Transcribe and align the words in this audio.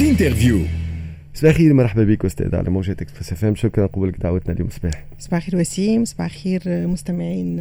ال 0.00 0.06
interview. 0.06 0.60
صباح 1.34 1.50
الخير 1.50 1.74
مرحبا 1.74 2.04
بك 2.04 2.24
أستاذ 2.24 2.56
على 2.56 2.70
موجات 2.70 3.02
Express 3.02 3.32
FM 3.32 3.54
شكرا 3.54 3.86
قبولك 3.86 4.20
دعوتنا 4.20 4.54
اليوم. 4.54 4.68
صباح. 4.68 5.04
صباح 5.18 5.38
الخير 5.44 5.60
وسيم 5.60 6.04
صباح 6.04 6.26
الخير 6.26 6.62
مستمعين 6.66 7.60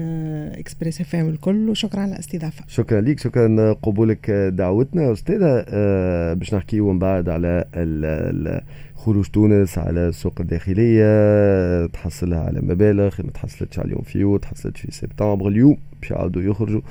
Express 0.49 1.01
FM 1.01 1.29
الكل 1.29 1.69
وشكرا 1.69 1.99
على 1.99 2.13
الاستضافة. 2.13 2.63
شكرا 2.67 3.01
لك 3.01 3.19
شكرا 3.19 3.73
قبولك 3.73 4.31
دعوتنا. 4.31 5.11
أستاذة 5.11 5.65
آه، 5.67 6.33
باش 6.33 6.53
نحكيو 6.53 6.93
من 6.93 6.99
بعد 6.99 7.29
على 7.29 8.61
خروج 8.95 9.25
تونس 9.25 9.77
على 9.77 10.07
السوق 10.07 10.41
الداخلية. 10.41 11.85
تحصلها 11.85 12.39
على 12.39 12.61
مبالغ 12.61 13.15
ما 13.23 13.31
تحصلتش 13.31 13.79
على 13.79 13.85
اليوم 13.85 14.01
فيو 14.01 14.37
تحصلت 14.37 14.77
في 14.77 14.91
سبتمبر. 14.91 15.47
اليوم 15.47 15.77
باش 16.01 16.11
يعاودوا 16.11 16.41
يخرجوا. 16.41 16.81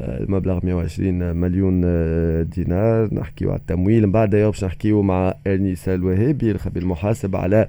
المبلغ 0.00 0.60
120 0.62 1.36
مليون 1.36 1.82
آه، 1.84 2.42
دينار. 2.42 3.14
نحكيو 3.14 3.50
على 3.50 3.58
التمويل. 3.58 4.06
من 4.06 4.12
بعد 4.12 4.30
باش 4.30 4.64
نحكيو 4.64 5.02
مع 5.02 5.34
انيس 5.46 5.88
الوهابي 5.88 6.50
الخبير 6.50 6.82
المحاسب 6.82 7.36
على 7.36 7.68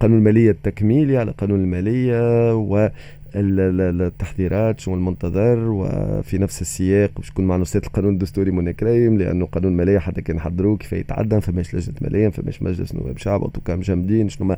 قانون 0.00 0.18
المالية 0.18 0.50
التكميلي 0.50 1.16
على 1.16 1.30
قانون 1.30 1.60
المالية 1.60 2.54
و 2.54 2.90
التحذيرات 3.34 4.80
شنو 4.80 4.94
المنتظر 4.94 5.58
وفي 5.58 6.38
نفس 6.38 6.60
السياق 6.60 7.10
باش 7.16 7.28
يكون 7.28 7.44
مع 7.44 7.56
مختصة 7.56 7.82
القانون 7.86 8.12
الدستوري 8.12 8.50
منى 8.50 8.72
كريم 8.72 9.18
لأنه 9.18 9.46
قانون 9.46 9.72
الماليه 9.72 9.98
حتى 9.98 10.22
كان 10.22 10.40
حضروه 10.40 10.76
كيف 10.76 10.92
يتعدى 10.92 11.40
فماش 11.40 11.74
لجنة 11.74 11.94
ماليه 12.00 12.28
فماش 12.28 12.62
مجلس 12.62 12.94
نواب 12.94 13.18
شعب 13.18 13.52
tout 13.52 13.66
cas 13.66 13.76
مجمدين 13.76 14.28
شنو 14.28 14.46
ما 14.46 14.56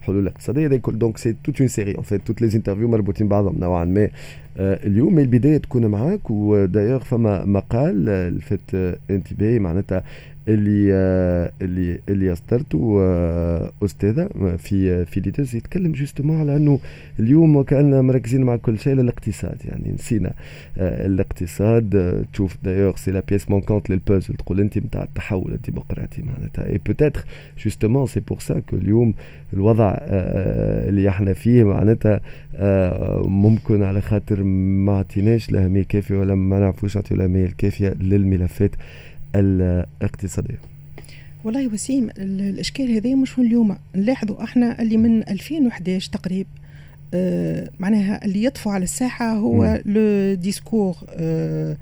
حلول 0.00 0.26
اقتصادية. 0.26 0.66
donc 0.66 1.18
c'est 1.18 1.36
toute 1.44 1.60
une 1.60 1.68
série 1.68 1.94
en 1.94 2.02
fait 2.02 2.26
toutes 2.26 2.42
les 2.42 2.54
interviews 2.54 2.88
مربوطين 2.88 3.28
بعضهم 3.28 3.58
نوعا 3.58 3.84
ما. 3.84 4.08
آه، 4.58 4.86
اليوم 4.86 5.18
البداية 5.18 5.58
تكون 5.58 5.86
معاك 5.86 6.30
ودايوغ 6.30 6.98
فما 6.98 7.44
مقال 7.44 8.04
لفت 8.36 8.96
انتباهي 9.10 9.58
معناتها 9.58 10.04
اللي 10.48 10.90
آه، 10.92 11.52
اللي 11.62 12.00
اللي 12.08 12.32
أصدرته 12.32 12.98
آه، 13.00 13.72
أستاذة 13.84 14.28
في 14.58 15.04
في 15.04 15.20
Leaders 15.20 15.56
يتكلم 15.56 15.92
justement 15.92 16.40
على 16.40 16.56
أنه 16.56 16.78
اليوم 17.20 17.56
وكأن 17.56 18.04
مركزين 18.04 18.42
مع 18.42 18.56
كل 18.56 18.78
شيء 18.78 18.94
للاقتصاد 18.94 19.56
يعني 19.64 19.92
نسينا 19.92 20.32
الاقتصاد 20.76 22.24
تشوف 22.32 22.56
d'ailleurs 22.64 22.96
c'est 22.96 23.10
la 23.10 23.22
pièce 23.28 23.50
manquante 23.50 23.90
لل 23.90 24.01
puzzle 24.01 24.34
تقول 24.34 24.60
أنت 24.60 24.78
نتاع 24.78 25.02
التحول 25.02 25.52
الديمقراطي 25.52 26.22
معناتها. 26.22 26.66
et 26.66 26.80
peut-être 26.86 27.24
justement 27.64 28.06
c'est 28.06 28.20
pour 28.20 28.38
ça 28.38 28.60
que 28.60 28.76
اليوم 28.76 29.14
الوضع 29.52 29.96
اللي 30.00 31.08
إحنا 31.08 31.32
فيه 31.32 31.64
معناتها 31.64 32.20
ممكن 33.28 33.82
على 33.82 34.00
خاطر 34.00 34.42
ما 34.42 34.98
عطيناش 34.98 35.50
الاهميه 35.50 35.80
الكافيه 35.80 36.16
ولا 36.16 36.34
ما 36.34 36.58
نعرفوش 36.58 36.96
نعطيو 36.96 37.16
الاهميه 37.16 37.44
الكافية 37.44 37.94
للملفات. 38.00 38.70
الاقتصادية. 39.40 40.58
والله 41.44 41.66
وسيم 41.66 42.10
الإشكال 42.18 42.90
هذا 42.90 43.14
مش 43.14 43.38
من 43.38 43.46
اليوم. 43.46 43.76
نلاحظوا 43.96 44.44
إحنا 44.44 44.82
اللي 44.82 44.96
من 44.96 45.28
2011 45.28 46.12
تقريبا 46.12 46.48
آه 47.14 47.70
معناها 47.78 48.24
اللي 48.24 48.44
يطفو 48.44 48.70
على 48.70 48.84
الساحة 48.84 49.32
هو 49.32 49.80
le 49.84 50.34
discours 50.34 50.96
آه 51.10 51.76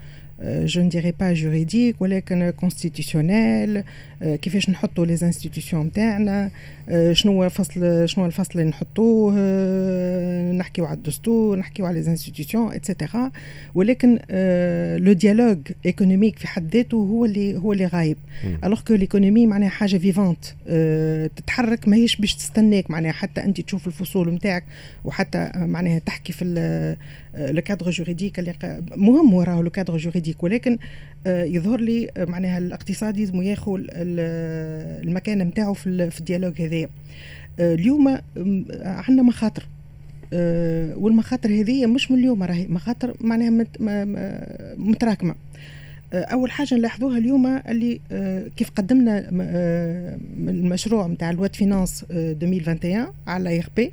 je 0.45 0.83
ne 0.83 0.91
dirai 0.91 1.13
pas 1.21 1.33
juridique 1.33 2.03
ولكن 2.03 2.51
constitutionnel 2.51 3.83
آه، 4.23 4.37
كيفاش 4.37 4.71
نحطوا 4.71 5.07
les 5.07 5.13
institutions 5.23 5.79
نتاعنا 5.79 6.51
آه، 6.89 7.13
شنو 7.13 7.45
الفصل 7.45 8.09
شنو 8.09 8.27
الفصل 8.27 8.51
اللي 8.55 8.71
نحطوه 8.71 9.35
نحكيو 10.53 10.85
على 10.85 10.97
الدستور 10.97 11.59
نحكيو 11.59 11.87
على 11.87 12.01
les 12.01 12.07
institutions 12.07 12.73
et 12.73 12.87
cetera 12.87 13.31
ولكن 13.75 14.19
le 15.05 15.13
dialogue 15.13 15.59
économique 15.87 16.39
في 16.39 16.47
حد 16.49 16.77
ذاته 16.77 16.97
هو 16.97 17.25
اللي 17.25 17.57
هو 17.57 17.73
اللي 17.73 17.87
غايب. 17.87 18.17
alors 18.65 18.81
que 18.81 18.95
l'économie 18.95 19.47
معناها 19.47 19.69
حاجة 19.69 19.97
vivante 19.97 20.45
تتحرك 21.37 21.89
ماهيش 21.89 22.17
باش 22.17 22.35
تستناك 22.35 22.91
معناها 22.91 23.13
حتى 23.13 23.45
أنت 23.45 23.61
تشوف 23.61 23.87
الفصول 23.87 24.35
نتاعك 24.35 24.65
وحتى 25.05 25.51
معناها 25.57 25.99
تحكي 25.99 26.33
في 26.33 26.45
le 27.39 27.63
cadre 27.63 27.91
juridique 27.91 28.39
اللي 28.39 28.83
مهم 28.97 29.35
وراه 29.35 29.63
le 29.63 29.71
cadre 29.71 29.97
juridique 29.97 30.43
ولكن 30.43 30.79
يظهر 31.27 31.81
لي 31.81 32.11
معناها 32.19 32.59
الاقتصاد 32.59 33.19
لازم 33.19 33.43
ياخذ 33.43 33.81
المكان 33.91 35.39
نتاعو 35.39 35.75
في 35.75 36.21
ال 36.21 36.25
dialogue 36.25 36.63
هذايا. 36.63 36.89
آه، 37.61 37.75
اليوم 37.75 38.19
عندنا 38.83 39.23
مخاطر. 39.23 39.67
آه، 40.33 40.97
والمخاطر 40.97 41.49
هذه 41.51 41.87
مش 41.87 42.11
من 42.11 42.19
اليوم 42.19 42.43
راهي 42.43 42.67
مخاطر 42.67 43.15
معناها 43.21 43.67
متراكمة. 44.77 45.35
آه، 46.13 46.25
أول 46.25 46.51
حاجة 46.51 46.75
نلاحظوها 46.75 47.19
اليوم 47.19 47.47
اللي 47.47 48.01
كيف 48.57 48.71
قدمنا 48.71 49.29
المشروع 50.49 51.07
نتاع 51.07 51.31
la 51.31 51.38
loi 51.38 51.49
de 51.49 51.57
finances 51.57 52.05
2021 52.11 53.07
على 53.27 53.51
eh 53.51 53.63
bien. 53.77 53.93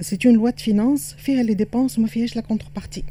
c'est 0.00 0.18
une 0.26 0.34
loi 0.34 0.50
finances 0.50 1.14
فيها 1.18 1.42
les 1.42 1.54
dépenses 1.54 1.98
وما 1.98 2.08
فيهاش 2.08 2.36
la 2.36 2.42
contrepartie 2.42 3.04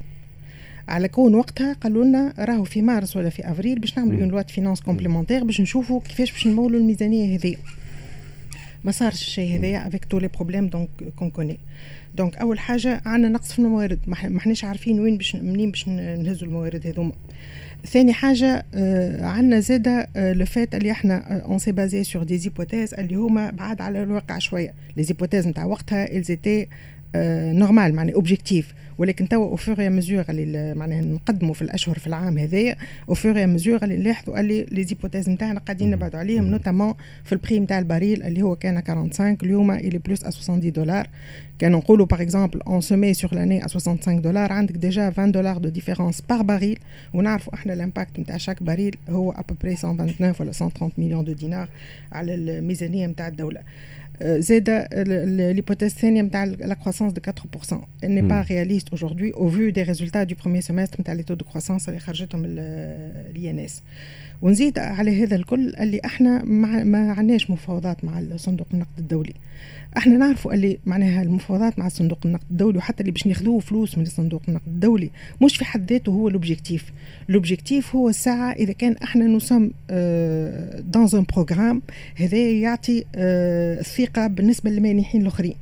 على 0.88 1.08
كون 1.08 1.36
وقتها 1.36 1.74
قالوا 1.74 2.06
لنا 2.06 2.34
راهو 2.40 2.64
في 2.64 2.82
مارس 2.82 3.18
ولا 3.18 3.30
في 3.30 3.52
أفريل 3.52 3.80
باش 3.80 3.98
نعملوا 3.98 4.20
une 4.20 4.30
loi 4.30 4.42
finances 4.42 4.82
complémentaire 4.82 5.44
باش 5.44 5.62
نشوفوا 5.62 6.00
كيفاش 6.02 6.32
باش 6.32 6.48
نمولوا 6.48 6.80
الميزانية 6.80 7.38
هذه. 7.38 7.56
ما 8.84 8.92
صارش 8.92 9.22
الشيء 9.22 9.60
هذايا 9.60 9.88
avec 9.88 10.06
tous 10.06 10.20
les 10.20 10.28
problèmes 10.28 10.68
donc 10.68 10.90
qu'on 11.16 11.30
connaît 11.30 11.60
donc 12.16 12.36
أول 12.36 12.60
حاجة 12.60 13.02
عندنا 13.06 13.30
نقص 13.30 13.52
في 13.54 13.60
الموارد. 13.60 14.00
ما 14.08 14.38
إحناش 14.38 14.64
عارفين 14.64 15.00
وين 15.00 15.18
باش 15.18 15.36
منين 15.36 15.72
باش 15.72 15.88
نهزوا 15.88 16.48
الموارد 16.48 16.88
هذوما. 16.88 17.14
ثاني 17.88 18.14
حاجة 18.14 18.66
آه 18.76 19.26
عندنا 19.26 19.60
زادة 19.60 20.08
آه 20.16 20.34
le 20.34 20.46
fait 20.46 20.76
اللي 20.76 20.92
إحنا 20.92 21.42
on 21.46 21.60
s'est 21.60 21.72
basé 21.72 22.04
sur 22.04 22.24
des 22.24 22.38
hypothèses 22.38 22.94
اللي 22.94 23.16
هما 23.16 23.52
بعاد 23.52 23.82
على 23.82 24.04
الواقع 24.04 24.40
شوية. 24.40 24.74
les 24.98 25.04
hypothèses 25.04 25.48
نتاع 25.48 25.66
وقتها 25.66 26.12
elles 26.18 26.39
étaient 26.39 26.68
normales 27.16 27.96
معناها 27.96 28.16
objectives 28.16 28.74
ولكن 28.98 29.28
توا 29.28 29.50
au 29.50 29.56
fur 29.56 29.90
et 29.90 29.98
à 29.98 30.02
mesure 30.02 30.26
اللي 30.30 30.74
معناها 30.74 31.02
نقدموا 31.02 31.54
في 31.54 31.62
الأشهر 31.62 32.00
في 32.00 32.08
العام 32.08 32.38
هذايا 32.38 32.76
au 33.10 33.14
fur 33.14 33.48
et 33.48 33.56
à 33.56 33.60
mesure 33.60 33.84
اللي 33.84 33.98
نلاحظوا 33.98 34.40
اللي 34.40 34.66
les 34.72 34.84
hypothèses 34.84 35.30
نتاعنا 35.30 35.60
قاعدين 35.60 35.92
نبعدوا 35.92 36.20
عليهم 36.20 36.44
notamment 36.44 36.94
في 37.24 37.34
ال 37.34 37.39
prix 37.39 37.60
نتاع 37.60 37.80
ال 37.80 37.87
baril 37.87 38.24
اللي 38.24 38.42
هو 38.42 38.56
كان 38.56 38.82
45 38.88 39.38
اليوم 39.44 39.72
اللي 39.72 39.98
plus 39.98 40.20
70 40.20 40.72
دولار 40.72 41.08
كان 41.60 41.72
نقولوا 41.72 42.06
par 42.06 42.22
exemple 42.22 42.62
en 42.62 42.82
moyenne 42.82 43.14
sur 43.14 43.36
l'année 43.36 43.62
65 43.62 44.22
دولار 44.22 44.52
عندك 44.52 44.76
déjà 44.76 45.04
20 45.04 45.32
دولار 45.32 45.58
de 45.58 45.70
différence 45.70 46.22
par 46.22 46.42
baril 46.42 46.80
ونعرفوا 47.14 47.54
إحنا 47.54 47.74
ال 47.74 47.80
impact 47.80 48.20
نتاع 48.20 48.38
chaque 48.38 48.64
baril 48.64 48.96
هو 49.10 49.32
à 49.32 49.37
peu 49.37 49.54
près 49.54 49.76
129 49.84 50.34
ولا 50.40 50.52
130 50.62 50.92
million 50.98 51.26
de 51.26 51.34
dinars 51.34 51.70
على 52.12 52.36
الميزانية 52.36 53.08
نتاع 53.08 53.28
الدولة. 53.28 53.62
زاد 54.23 54.71
l'hypothèse 55.57 55.83
الثانيه 55.83 56.23
نتاع 56.23 56.47
la 56.47 56.75
croissance 56.75 57.13
de 57.15 57.21
4% 57.21 57.75
elle 58.03 58.15
n'est 58.15 58.29
pas 58.29 58.43
réaliste 58.43 58.93
aujourd'hui 58.93 59.33
au 59.33 59.49
vu 59.49 59.73
des 59.73 59.83
résultats 59.83 60.25
du 60.25 60.35
premier 60.35 60.63
semestre 60.63 61.01
نتاع 61.01 61.15
les 61.17 61.25
taux 61.25 61.37
de 61.37 61.45
croissance 61.53 61.89
اللي 61.89 62.01
خرجتهم 62.01 62.43
الي 62.45 63.51
ان 63.51 63.59
اس 63.59 63.83
ونزيد 64.43 64.79
على 64.79 65.25
هذا 65.25 65.37
الكل 65.37 65.75
اللي 65.75 66.01
احنا 66.05 66.45
ما 66.85 67.13
عندناش 67.13 67.51
مفاوضات 67.51 68.05
مع 68.05 68.23
صندوق 68.37 68.67
النقد 68.75 68.99
الدولي 68.99 69.35
إحنا 69.98 70.18
نعرفوا 70.18 70.54
اللي 70.54 70.78
معناها 70.86 71.22
المفاوضات 71.22 71.80
مع 71.80 71.88
صندوق 71.88 72.20
النقد 72.26 72.44
الدولي 72.52 72.78
وحتى 72.78 73.02
اللي 73.02 73.12
باش 73.12 73.28
ناخذوه 73.28 73.60
فلوس 73.60 73.98
من 73.98 74.06
صندوق 74.06 74.42
النقد 74.48 74.68
الدولي. 74.68 75.10
مش 75.42 75.58
في 75.58 75.66
حد 75.66 75.92
ذاته 75.92 76.10
هو 76.10 76.30
l'objectif 76.30 76.92
l'objectif 77.30 77.96
هو 77.96 78.10
الساعة 78.10 78.52
إذا 78.52 78.74
كان 78.74 78.96
إحنا 79.04 79.26
nous 79.26 79.44
sommes 79.44 79.72
dans 80.80 81.08
un 81.14 81.26
programme 81.34 81.82
هذا 82.16 82.38
يعطي 82.38 83.06
آه 83.16 83.80
الثقة 83.80 84.28
بالنسبة 84.28 84.70
للمانحين 84.70 85.22
الآخرين. 85.22 85.56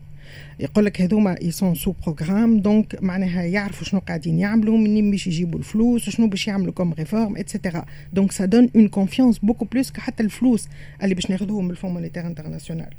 يقول 0.59 0.86
لك 0.86 1.02
هذوما 1.02 1.36
ils 1.41 1.56
sont 1.56 1.75
sous 1.75 1.94
programme 2.03 2.59
donc 2.59 2.97
معناها 3.02 3.44
يعرفوا 3.44 3.86
شنو 3.86 4.00
قاعدين 4.00 4.40
يعملوا 4.40 4.78
منين 4.78 5.12
باش 5.12 5.28
يجيبوا 5.28 5.59
الفلوس 5.59 6.08
وشنو 6.08 6.28
باش 6.28 6.48
يعملوا 6.48 6.74
comme 6.73 6.94
réformes 6.94 7.38
et 7.38 7.50
cetera 7.50 7.85
donc 8.13 8.31
ça 8.31 8.45
donne 8.45 8.69
une 8.75 8.88
confiance 8.88 9.38
beaucoup 9.39 9.65
plus 9.65 9.94
حتى 9.98 10.24
الفلوس 10.24 10.68
اللي 11.04 11.16
باش 11.16 11.30
ناخذوهم 11.30 11.66
من 11.66 11.72
ال 11.71 11.75
Fonds 11.75 11.94
monétaire 11.94 12.27
international 12.27 12.89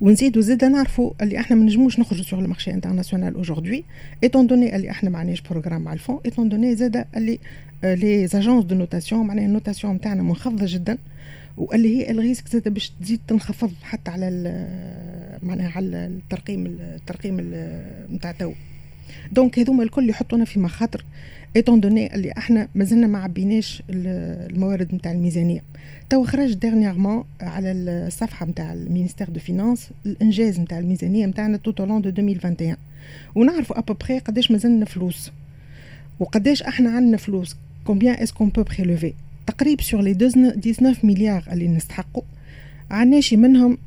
ونزيدو 0.00 0.40
زيد 0.40 0.64
نعرفوا 0.64 1.12
اللي 1.22 1.40
إحنا 1.40 1.56
ما 1.56 1.64
نجموش 1.64 1.98
نخرجوا 1.98 2.24
sur 2.24 2.40
ال 2.40 2.44
marché 2.44 2.70
international 2.70 3.36
aujourd'hui 3.36 3.84
étant 4.22 4.46
donné 4.46 4.76
اللي 4.76 4.90
إحنا 4.90 5.10
ما 5.10 5.18
عندناش 5.18 5.40
programme 5.40 5.82
مع 5.82 5.92
ال 5.92 5.97
Fonds 5.97 6.20
étant 6.24 6.48
donné 6.48 6.76
زاد 6.76 7.04
اللي 7.16 7.38
les 7.84 8.26
agences 8.26 8.64
de 8.64 8.74
notation 8.74 9.26
معناها 9.26 9.46
ال 9.46 9.51
notation 9.51 9.94
نتاعنا 9.94 10.22
منخفضة 10.22 10.66
جدا 10.68 10.98
واللي 11.56 11.96
هي 11.96 12.10
ال 12.10 12.15
risque 12.15 12.48
زاد 12.48 12.68
باش 12.68 12.92
تزيد 13.02 13.20
تنخفض 13.28 13.72
حتى 13.82 14.10
على 14.10 14.26
معناها 15.42 15.72
على 15.76 15.86
الترقيم 15.86 16.66
الترقيم 16.66 17.36
نتاع 18.12 18.32
تو 18.32 18.52
donc 19.32 19.58
هذوما 19.58 19.82
الكل 19.82 20.10
يحطونا 20.10 20.44
في 20.44 20.60
مخاطر. 20.60 21.04
étant 21.56 21.80
donné 21.80 22.14
اللي 22.14 22.32
إحنا 22.38 22.68
مازلنا 22.74 23.06
ما 23.06 23.18
عبيناش 23.18 23.82
الموارد 23.90 24.94
نتاع 24.94 25.12
الميزانية. 25.12 25.62
تو 26.10 26.24
خرج 26.24 26.52
dernièrement 26.52 27.24
على 27.40 27.72
الصفحة 27.72 28.46
نتاع 28.46 28.72
ال 28.72 28.78
ministère 28.78 29.30
de 29.30 29.40
Finances 29.40 29.90
الإنجاز 30.06 30.60
نتاع 30.60 30.78
الميزانية 30.78 31.26
نتاعنا 31.26 31.56
tout 31.56 31.80
au 31.80 31.87
long 31.87 32.02
de 32.02 32.08
2021 32.08 32.76
ونعرفوا 33.34 33.78
ابوبخي 33.78 34.18
قداش 34.18 34.50
مازلنا 34.50 34.84
فلوس. 34.84 35.30
وقداش 36.20 36.62
إحنا 36.62 36.90
عندنا 36.90 37.16
فلوس. 37.16 37.56
combien 37.84 38.14
est-ce 38.14 38.33
qu'on 38.33 38.48
peut 38.48 38.62
prélever 38.62 39.14
تقريب 39.46 39.80
sur 39.80 40.02
les 40.02 40.14
19 40.14 41.06
مليار 41.06 41.44
اللي 41.52 41.68
نستحقوا. 41.68 42.22
عندناش 42.90 43.34
منهم 43.34 43.78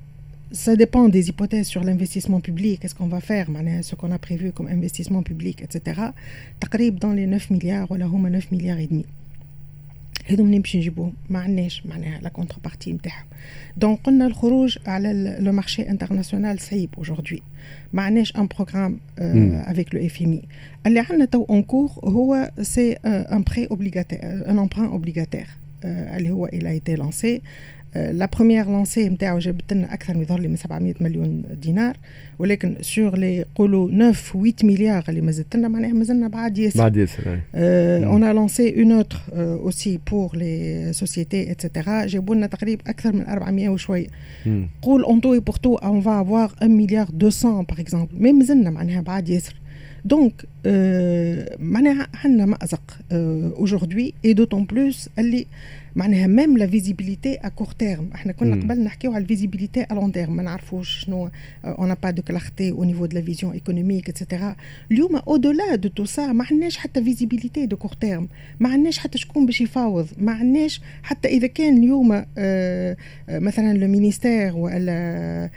ça 0.51 0.75
dépend 0.75 1.09
des 1.09 1.29
hypothèses 1.29 1.67
sur 1.67 1.83
l'investissement 1.83 2.39
public, 2.39 2.79
qu'est-ce 2.79 2.95
qu'on 2.95 3.07
va 3.07 3.21
faire, 3.21 3.47
ce 3.81 3.95
qu'on 3.95 4.11
a 4.11 4.19
prévu 4.19 4.51
comme 4.51 4.67
investissement 4.67 5.23
public, 5.23 5.61
etc. 5.61 6.01
تقريب 6.61 6.99
dans 6.99 7.13
les 7.13 7.27
9 7.27 7.51
milliards 7.51 7.91
ولا 7.91 8.05
هما 8.05 8.29
9 8.29 8.51
milliards 8.51 8.79
et 8.79 8.87
demi. 8.87 9.05
هذوم 10.29 10.47
منين 10.47 10.61
باش 10.61 10.75
نجيبوهم 10.75 11.13
ما 11.29 11.39
عندناش 11.39 11.85
معناها 11.85 12.19
la 12.21 12.29
contrepartie 12.29 12.93
نتاعهم 12.93 13.25
donc 13.77 13.99
قلنا 14.03 14.25
الخروج 14.27 14.77
على 14.85 15.37
le 15.39 15.51
marché 15.51 15.89
international 15.89 16.59
صعيب 16.59 16.89
aujourd'hui 16.97 17.43
ما 17.93 18.01
عندناش 18.01 18.35
un 18.35 18.47
programme 18.47 18.99
avec 19.19 19.95
le 19.95 20.05
FMI 20.05 20.41
اللي 20.85 20.99
عندنا 20.99 21.25
tout 21.25 21.45
encore 21.49 21.89
هو 22.03 22.51
c'est 22.61 22.93
un 22.93 23.43
prêt 23.43 23.65
obligataire 23.65 24.19
un 24.23 24.59
emprunt 24.59 24.85
obligataire 24.85 25.47
اللي 25.85 26.31
هو 26.31 26.47
il 26.47 26.63
a 26.63 26.73
été 26.81 26.97
lancé. 26.97 27.41
la 28.11 28.29
première 28.35 28.65
lancée 28.65 29.09
نتاعو 29.09 29.39
جابت 29.39 29.73
لنا 29.73 29.93
أكثر 29.93 30.13
من 30.13 30.21
يظهر 30.21 30.39
لي 30.39 30.47
من 30.47 30.55
700 30.55 30.93
مليون 31.01 31.43
دينار 31.61 31.97
ولكن 32.39 32.75
sur 32.81 33.17
les 33.17 33.45
قولوا 33.55 34.11
9 34.11 34.11
8 34.11 34.53
مليار 34.63 35.03
اللي 35.09 35.21
مازلت 35.21 35.55
لنا 35.55 35.67
معناها 35.67 35.93
مازلنا 35.93 36.27
بعد 36.27 36.57
ياسر. 36.57 36.79
بعد 36.79 36.97
ياسر 36.97 37.39
on 37.55 38.23
a 38.23 38.33
lancé 38.33 38.81
un 38.81 38.91
autre 38.91 39.19
aussi 39.33 39.99
pour 40.11 40.37
les 40.37 40.87
sociétés 40.93 41.51
et 41.51 41.65
cetera 41.65 42.05
جابوا 42.05 42.35
لنا 42.35 42.47
تقريبا 42.47 42.83
أكثر 42.87 43.15
من 43.15 43.25
400 43.25 43.69
وشويه 43.69 44.07
قول 44.81 45.03
en 45.03 45.21
tout 45.21 45.39
pour 45.39 45.55
tout 45.55 45.75
on 45.75 46.01
va 46.01 46.21
avoir 46.21 46.51
1 46.61 46.69
مليار 46.69 47.07
200 47.21 47.61
par 47.61 47.79
exemple 47.79 48.09
mais 48.19 48.31
مازلنا 48.31 48.69
معناها 48.69 49.01
بعد 49.01 49.29
ياسر. 49.29 49.55
donc 50.05 50.45
معناها 51.59 52.07
عندنا 52.23 52.45
مازق 52.45 52.97
aujourd'hui 53.11 54.13
et 54.25 54.33
d'autant 54.33 54.65
plus 54.65 55.09
اللي 55.19 55.45
معناها 55.97 56.27
même 56.27 56.57
la 56.57 56.67
visibilité 56.67 57.35
à 57.35 57.47
court 57.47 57.67
terme 57.67 58.09
إحنا 58.15 58.31
كنا 58.31 58.55
قبل 58.55 58.83
نحكيو 58.83 59.13
على 59.13 59.21
ال 59.21 59.27
visibilité 59.27 59.83
à 59.83 59.93
long 59.93 60.11
terme 60.11 60.35
ما 60.35 60.43
نعرفوش 60.43 61.05
شنو 61.05 61.29
on 61.65 61.76
n'a 61.76 61.93
pas 62.03 62.09
de 62.09 62.21
clarté 62.21 62.71
au 62.71 62.83
niveau 62.83 63.05
de 63.05 63.17
la 63.17 63.23
vision 63.23 63.53
économique 63.53 64.09
et 64.09 64.21
cetera 64.21 64.55
اليوم 64.91 65.15
au-delà 65.15 65.75
de 65.75 65.89
tout 65.89 66.05
ça 66.05 66.27
ما 66.27 66.45
عندناش 66.51 66.77
حتى 66.77 67.03
visibilité 67.03 67.65
de 67.65 67.77
court 67.77 67.91
terme 68.01 68.27
ما 68.59 68.69
عندناش 68.69 68.99
حتى 68.99 69.17
شكون 69.17 69.45
باش 69.45 69.61
يفاوض. 69.61 70.07
ما 70.17 70.31
عندناش 70.31 70.81
حتى 71.03 71.27
إذا 71.27 71.47
كان 71.47 71.77
اليوم 71.77 72.25
مثلا 73.29 73.77
le 73.77 73.87
ministère 73.87 74.55
ولا 74.55 75.49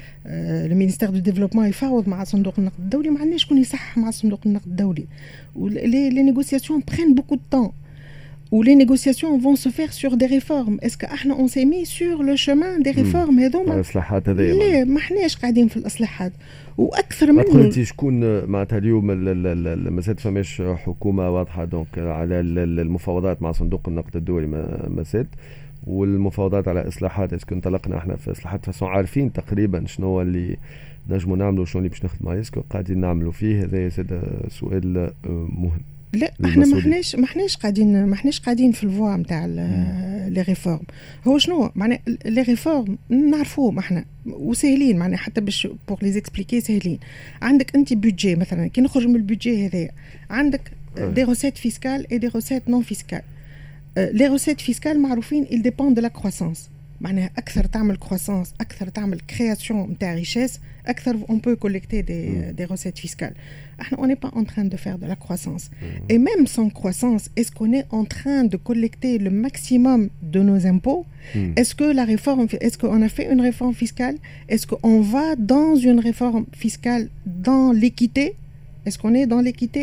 le 0.67 0.77
ministère 0.77 1.11
de 1.11 1.19
développement 1.19 1.67
يفاوض 1.67 2.09
مع 2.09 2.25
صندوق 2.25 2.55
النقد 2.59 2.79
الدولي 2.79 3.11
ما 3.11 3.21
عندناش 3.21 3.43
شكون 3.43 3.59
يصحح 3.59 3.99
مع 3.99 4.11
صندوق 4.11 4.41
النقد 4.47 4.67
الدولي. 4.67 5.07
les 5.57 6.23
négociations 6.23 6.83
prennent 6.89 7.15
beaucoup 7.15 7.35
de 7.35 7.43
temps 7.51 7.73
où 8.53 8.63
les 8.63 8.75
négociations 8.75 9.33
vont 9.39 9.57
se 9.65 9.69
faire 9.69 9.93
sur 9.93 10.17
des 10.17 10.27
réformes. 10.27 10.77
Est-ce 10.85 10.97
que 10.97 11.07
on 11.43 11.49
s'est 11.55 11.69
mis 11.75 11.87
sur 11.87 12.23
le 12.23 12.35
chemin 12.37 12.73
des 12.81 12.91
réformes 12.91 13.39
هذوما؟ 13.39 13.75
الإصلاحات 13.75 14.29
هذيا 14.29 14.55
لا 14.55 14.85
ما 14.85 14.99
احناش 14.99 15.37
قاعدين 15.37 15.69
في 15.69 15.77
الإصلاحات. 15.77 16.33
وأكثر 16.79 17.33
من 17.33 17.43
قلتي 17.43 17.85
شكون 17.85 18.45
معناتها 18.45 18.79
اليوم 18.79 19.07
مازال 19.07 20.17
فماش 20.17 20.63
حكومة 20.63 21.31
واضحة 21.31 21.65
donc 21.65 21.99
على 21.99 22.41
المفاوضات 22.41 23.43
مع 23.43 23.53
صندوق 23.53 23.89
النقد 23.89 24.17
الدولي 24.17 24.47
ما 24.47 25.03
زالت 25.03 25.29
والمفاوضات 25.87 26.69
على 26.69 26.89
إصلاحات 26.89 27.33
est-ce 27.33 27.48
que 27.48 27.55
انطلقنا 27.55 27.99
إحنا 27.99 28.17
في 28.17 28.31
إصلاحات 28.31 28.67
façon 28.67 28.89
عارفين 28.89 29.33
تقريبا 29.33 29.87
شنو 29.87 30.23
اللي 30.23 30.57
نجموا 31.11 31.37
نعملوا 31.37 31.65
شنو 31.65 31.79
اللي 31.79 31.89
باش 31.89 32.05
نخدموا 32.05 32.41
est-ce 32.41 32.54
que 32.54 32.61
قاعدين 32.71 32.99
نعملوا 32.99 33.33
فيه. 33.33 33.65
هذا 33.65 33.89
سؤال 34.49 35.13
مهم. 35.29 35.81
لا 36.13 36.33
إحنا 36.45 36.67
ما 36.67 36.79
احناش 36.79 37.17
ما 37.17 37.25
احناش 37.25 37.57
قاعدين 37.57 38.07
ما 38.07 38.15
احناش 38.15 38.41
قاعدين 38.41 38.73
في 38.73 38.85
ال 38.85 38.91
voie 38.91 39.17
نتاع 39.17 39.47
les 39.47 40.43
réformes. 40.49 40.81
هو 41.27 41.39
شنو؟ 41.39 41.71
معناها 41.75 41.99
les 42.25 42.43
réformes 42.43 42.99
نعرفوهم 43.09 43.79
إحنا 43.79 44.05
وسهلين 44.27 44.99
معناها 44.99 45.19
حتى 45.19 45.41
باش 45.41 45.69
pour 45.89 45.99
les 46.03 46.13
expliquer 46.13 46.61
سهلين 46.61 46.99
عندك 47.43 47.77
انت 47.77 47.93
budget 47.93 48.37
مثلا 48.37 48.67
كي 48.67 48.81
نخرج 48.81 49.07
من 49.07 49.17
ال 49.17 49.24
budget 49.24 49.67
هذايا 49.67 49.91
عندك 50.31 50.73
des 50.97 51.23
recettes 51.23 51.59
fiscales 51.59 52.13
et 52.13 52.19
des 52.19 52.29
recettes 52.29 52.69
non 52.69 52.83
fiscales 52.83 53.23
les 53.97 54.27
recettes 54.27 54.61
fiscales 54.61 55.01
معروفين 55.01 55.47
il 55.47 55.63
dépend 55.63 55.91
de 55.91 56.01
la 56.01 56.11
croissance. 56.21 56.80
معناها 57.01 57.31
أكثر 57.39 57.65
تعمل 57.65 57.97
croissance 57.97 58.55
أكثر 58.61 58.89
تعمل 58.89 59.21
création 59.21 59.91
نتاع 59.91 60.15
richesse 60.15 60.61
أكثر 60.87 61.19
اون 61.31 61.39
بو 61.39 61.57
كوليكتي 61.57 62.03
دي 62.03 62.53
دي 62.53 62.65
روسيت 62.65 62.99
فيسكال 62.99 63.33
إحنا 63.81 63.99
اون 63.99 64.15
با 64.15 64.31
ان 64.37 64.47
تران 64.47 64.69
دو 64.69 64.77
فير 64.77 64.97
دو 64.97 65.07
لا 65.07 65.15
كرواسونس 65.15 65.71
اي 66.11 66.19
ميم 66.19 66.47
سون 66.47 66.71
كرواسونس 66.71 67.31
est-ce 67.41 67.51
qu'on 67.51 67.73
est 67.73 67.87
en 67.91 68.05
train 68.05 68.45
de 68.45 68.57
collecter 68.57 69.19
le 69.19 69.31
maximum 69.31 70.01
de 70.23 70.41
nos 70.43 70.67
impôts 70.67 71.05
est-ce 71.59 71.75
que 71.75 71.85
la 71.85 72.05
réforme 72.05 72.47
est-ce 72.61 72.79
qu'on 72.79 73.03
a 73.03 73.09
fait 73.17 73.27
une 73.33 73.41
réforme 73.41 73.75
fiscale 73.75 74.17
est-ce 74.49 74.67
qu'on 74.71 75.01
va 75.01 75.37
dans 75.37 75.77
une 75.91 76.01
réforme 76.09 76.45
fiscale 76.63 77.09
dans 77.27 77.67
l'équité 77.83 78.27
est-ce 78.87 78.99
qu'on 79.01 79.15
est 79.21 79.27
dans 79.27 79.43
l'équité 79.47 79.83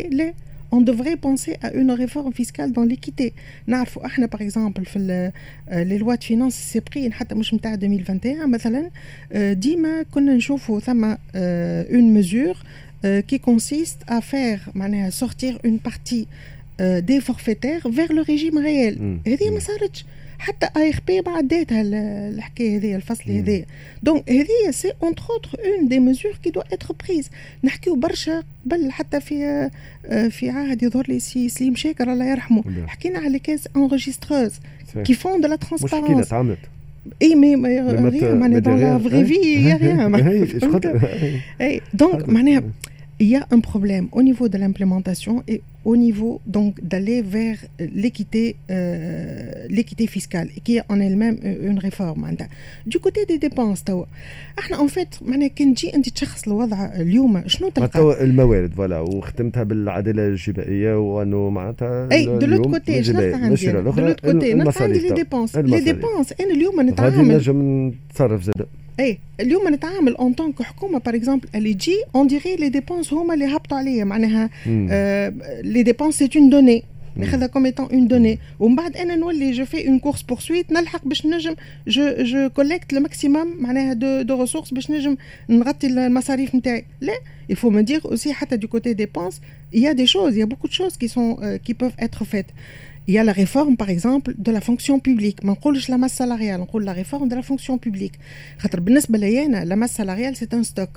on 0.75 0.81
devrait 0.81 1.17
penser 1.27 1.53
à 1.61 1.69
une 1.81 1.91
réforme 1.91 2.33
fiscale 2.33 2.71
dans 2.71 2.83
l'équité 2.83 3.33
نعرفوا 3.67 4.05
احنا 4.05 4.27
par 4.27 4.41
exemple 4.41 4.83
في 4.85 5.31
les 5.69 5.99
lois 5.99 6.17
de 6.17 6.23
finances 6.23 6.49
سي 6.53 6.79
بري 6.79 7.11
حتى 7.11 7.35
مش 7.35 7.53
نتاع 7.53 7.73
2021 7.73 8.49
مثلا 8.49 8.89
ديما 9.53 10.03
كنا 10.11 10.35
نشوفوا 10.35 10.79
ثم 10.79 11.13
une 11.89 12.21
mesure 12.21 12.63
qui 13.03 13.39
consiste 13.39 14.01
à 14.07 14.21
faire 14.21 14.75
معناها 14.75 15.09
sortir 15.09 15.67
une 15.67 15.79
partie 15.79 16.27
des 16.79 17.21
forfaitaires 17.21 17.87
vers 17.89 18.11
le 18.13 18.21
régime 18.21 18.57
réel 18.57 18.97
هذه 19.27 19.49
ما 19.49 19.59
صارتش 19.59 20.05
حتى 20.38 20.68
اي 20.76 20.90
اخ 20.90 21.00
بي 21.06 21.20
ما 21.20 21.32
عداتها 21.32 21.82
الحكاية 21.82 22.78
هذه 22.78 22.96
الفصل 22.96 23.30
هذا 23.30 23.64
دونك 24.02 24.30
هذه 24.30 24.70
سي 24.70 24.92
اونتر 25.02 25.22
اوتر 25.30 25.58
اون 25.64 25.88
دي 25.88 26.00
ميزور 26.00 26.32
كي 26.44 26.50
دو 26.50 26.60
اتر 26.60 26.94
بريز 27.04 27.30
نحكيو 27.64 27.94
برشا 27.94 28.42
قبل 28.66 28.92
حتى 28.92 29.20
في 29.20 29.70
في 30.30 30.50
عهد 30.50 30.82
يظهر 30.82 31.04
لي 31.08 31.20
سي 31.20 31.48
سليم 31.48 31.74
شاكر 31.74 32.12
الله 32.12 32.30
يرحمه. 32.30 32.64
حكينا 32.86 33.18
على 33.18 33.38
كاس 33.38 33.68
انغيستروز 33.76 34.54
qui 35.04 35.14
font 35.14 35.40
de 35.40 35.48
la 35.48 35.56
transparence 35.56 36.32
et 37.22 37.34
mais 37.34 37.56
معناها 37.56 38.58
dans 38.58 38.80
la 38.80 38.98
vraie 38.98 39.24
vie 39.24 39.68
y 39.68 39.76
a 39.76 39.83
rien 39.83 40.12
donc 41.94 42.28
معناها 42.28 42.62
il 43.20 43.26
y 43.26 43.36
a 43.36 43.46
un 43.50 43.60
problème 43.60 44.08
au 44.12 44.22
niveau 44.22 44.48
de 44.48 44.58
l'implémentation 44.58 45.42
et 45.48 45.60
au 45.90 45.96
niveau 45.96 46.32
donc 46.56 46.72
d'aller 46.90 47.20
vers 47.36 47.58
l'équité 48.02 48.44
euh, 48.70 49.76
l'équité 49.76 50.04
fiscale 50.16 50.48
qui 50.64 50.72
est 50.76 50.84
en 50.92 50.98
elle-même 51.06 51.38
une 51.70 51.78
réforme 51.88 52.22
du 52.92 52.98
côté 53.04 53.20
des 53.30 53.38
dépenses 53.46 53.84
توا 53.84 54.06
إحنا 54.58 54.76
en 54.76 54.88
fait 54.88 55.22
معناها 55.22 55.48
كان 55.48 55.74
تجي 55.74 55.94
انت 55.94 56.08
تشخص 56.08 56.48
الوضع 56.48 56.84
اليوم 56.84 57.42
شنو 57.46 57.68
تلقى 57.68 58.24
الموارد 58.24 58.72
voilà 58.74 59.00
وختمتها 59.00 59.62
بالعداله 59.62 60.26
الجبائيه 60.26 60.98
وانه 60.98 61.50
معناتها 61.50 62.08
et 62.12 62.24
de 62.24 62.46
l'autre 62.46 62.66
côté 62.66 63.02
شنو 63.02 63.34
عندي 63.34 63.72
de 63.72 63.80
l'autre 63.80 64.20
côté 64.20 64.52
عندي 64.80 64.98
les 64.98 65.10
dépenses 65.14 65.56
les 65.56 65.80
dépenses 65.80 66.32
أنا 66.40 66.50
اليوم 66.54 66.80
نتعامل 66.80 67.14
هذه 67.14 67.36
نجم 67.36 67.92
نتصرف 68.10 68.42
زاد 68.42 68.66
اي 69.00 69.18
اليوم 69.40 69.74
نتعامل 69.74 70.16
en 70.16 70.32
tant 70.32 70.49
que 70.49 70.62
حكومة 70.62 70.98
par 70.98 71.14
exemple 71.16 71.48
اللي 71.54 71.74
تجي 71.74 71.96
on 72.14 72.26
dirait 72.26 72.56
les 72.56 72.68
dépenses 72.68 73.12
هما 73.12 73.34
اللي 73.34 73.44
هبطوا 73.46 73.78
عليا. 73.78 74.04
معناها 74.04 74.50
les 75.62 75.82
dépenses 75.82 76.18
c'est 76.18 76.28
une 76.36 76.50
donnée 76.50 76.82
ناخذها 77.17 77.47
كوم 77.47 77.65
ايتون 77.65 77.85
اون 77.85 78.07
دوني 78.07 78.39
ومن 78.59 78.75
بعد 78.75 78.97
انا 78.97 79.15
نولي 79.15 79.51
جو 79.51 79.65
في 79.65 79.87
اون 79.87 79.99
كورس 79.99 80.21
بورسويت 80.21 80.71
نلحق 80.71 81.07
باش 81.07 81.25
نجم 81.25 81.55
جو 81.87 82.13
جو 82.19 82.49
كوليكت 82.49 82.93
لو 82.93 83.01
ماكسيموم 83.01 83.53
معناها 83.59 83.93
دو 83.93 84.21
دو 84.21 84.41
ريسورس 84.41 84.73
باش 84.73 84.91
نجم 84.91 85.17
نغطي 85.49 85.87
المصاريف 85.87 86.55
نتاعي 86.55 86.85
لا 87.01 87.13
il 87.51 87.55
faut 87.55 87.71
me 87.71 87.83
dire 87.83 88.05
aussi 88.05 88.31
حتى 88.31 88.57
du 88.57 88.67
côté 88.67 88.95
dépenses 88.95 89.41
il 89.73 89.81
y 89.81 89.87
a 89.87 89.93
des 89.93 90.07
choses 90.07 90.35
il 90.35 90.39
y 90.39 90.43
a 90.43 90.45
beaucoup 90.45 90.67
de 90.67 90.73
choses 90.73 90.97
qui 90.97 91.09
sont 91.09 91.37
euh, 91.41 91.57
qui 91.57 91.73
peuvent 91.73 91.97
être 91.99 92.25
faites 92.25 92.51
il 93.07 93.13
y 93.13 93.17
a 93.17 93.23
la 93.23 93.33
réforme, 93.33 93.75
par 93.75 93.89
exemple, 93.89 94.33
de 94.37 94.51
la 94.51 94.61
fonction 94.61 94.99
publique. 94.99 95.45
ما 95.45 95.51
نقولش 95.51 95.91
la 95.91 95.97
masse 95.97 96.13
salariale, 96.13 96.59
نقول 96.59 96.85
la 96.85 96.93
réforme 96.93 97.27
de 97.27 97.35
la 97.35 97.41
fonction 97.41 97.77
publique. 97.77 98.17
خاطر 98.59 98.79
بالنسبة 98.79 99.17
ليا 99.17 99.65
la 99.65 99.75
masse 99.75 99.91
salariale 99.91 100.35
c'est 100.35 100.53
un 100.53 100.63
stock. 100.63 100.89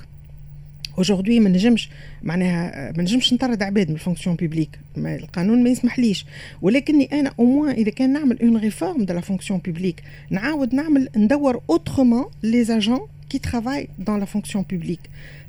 Aujourd'hui 0.98 1.40
ما 1.40 1.50
نجمش 1.50 1.90
معناها 2.24 2.92
ما 2.98 3.04
نجمش 3.04 3.34
نطرد 3.34 3.64
عباد 3.64 3.90
من 3.90 3.96
ال 3.96 4.00
fonction 4.00 4.36
publique 4.36 4.80
القانون 4.98 5.64
ما 5.64 5.70
يسمحليش. 5.70 6.26
ولكني 6.62 7.20
أنا 7.20 7.32
au 7.40 7.46
moins 7.46 7.74
إذا 7.74 7.92
كان 7.92 8.14
نعمل 8.14 8.42
une 8.42 8.58
réforme 8.58 9.06
de 9.06 9.14
la 9.14 9.22
fonction 9.22 9.60
publique 9.60 10.04
نعاود 10.30 10.76
نعمل 10.76 11.10
ندور 11.16 11.62
autrement 11.70 12.26
les 12.44 12.62
agents 12.62 13.00
qui 13.30 13.40
travaillent 13.40 13.88
dans 14.00 14.20
la 14.20 14.26
fonction 14.26 14.66
publique 14.70 15.00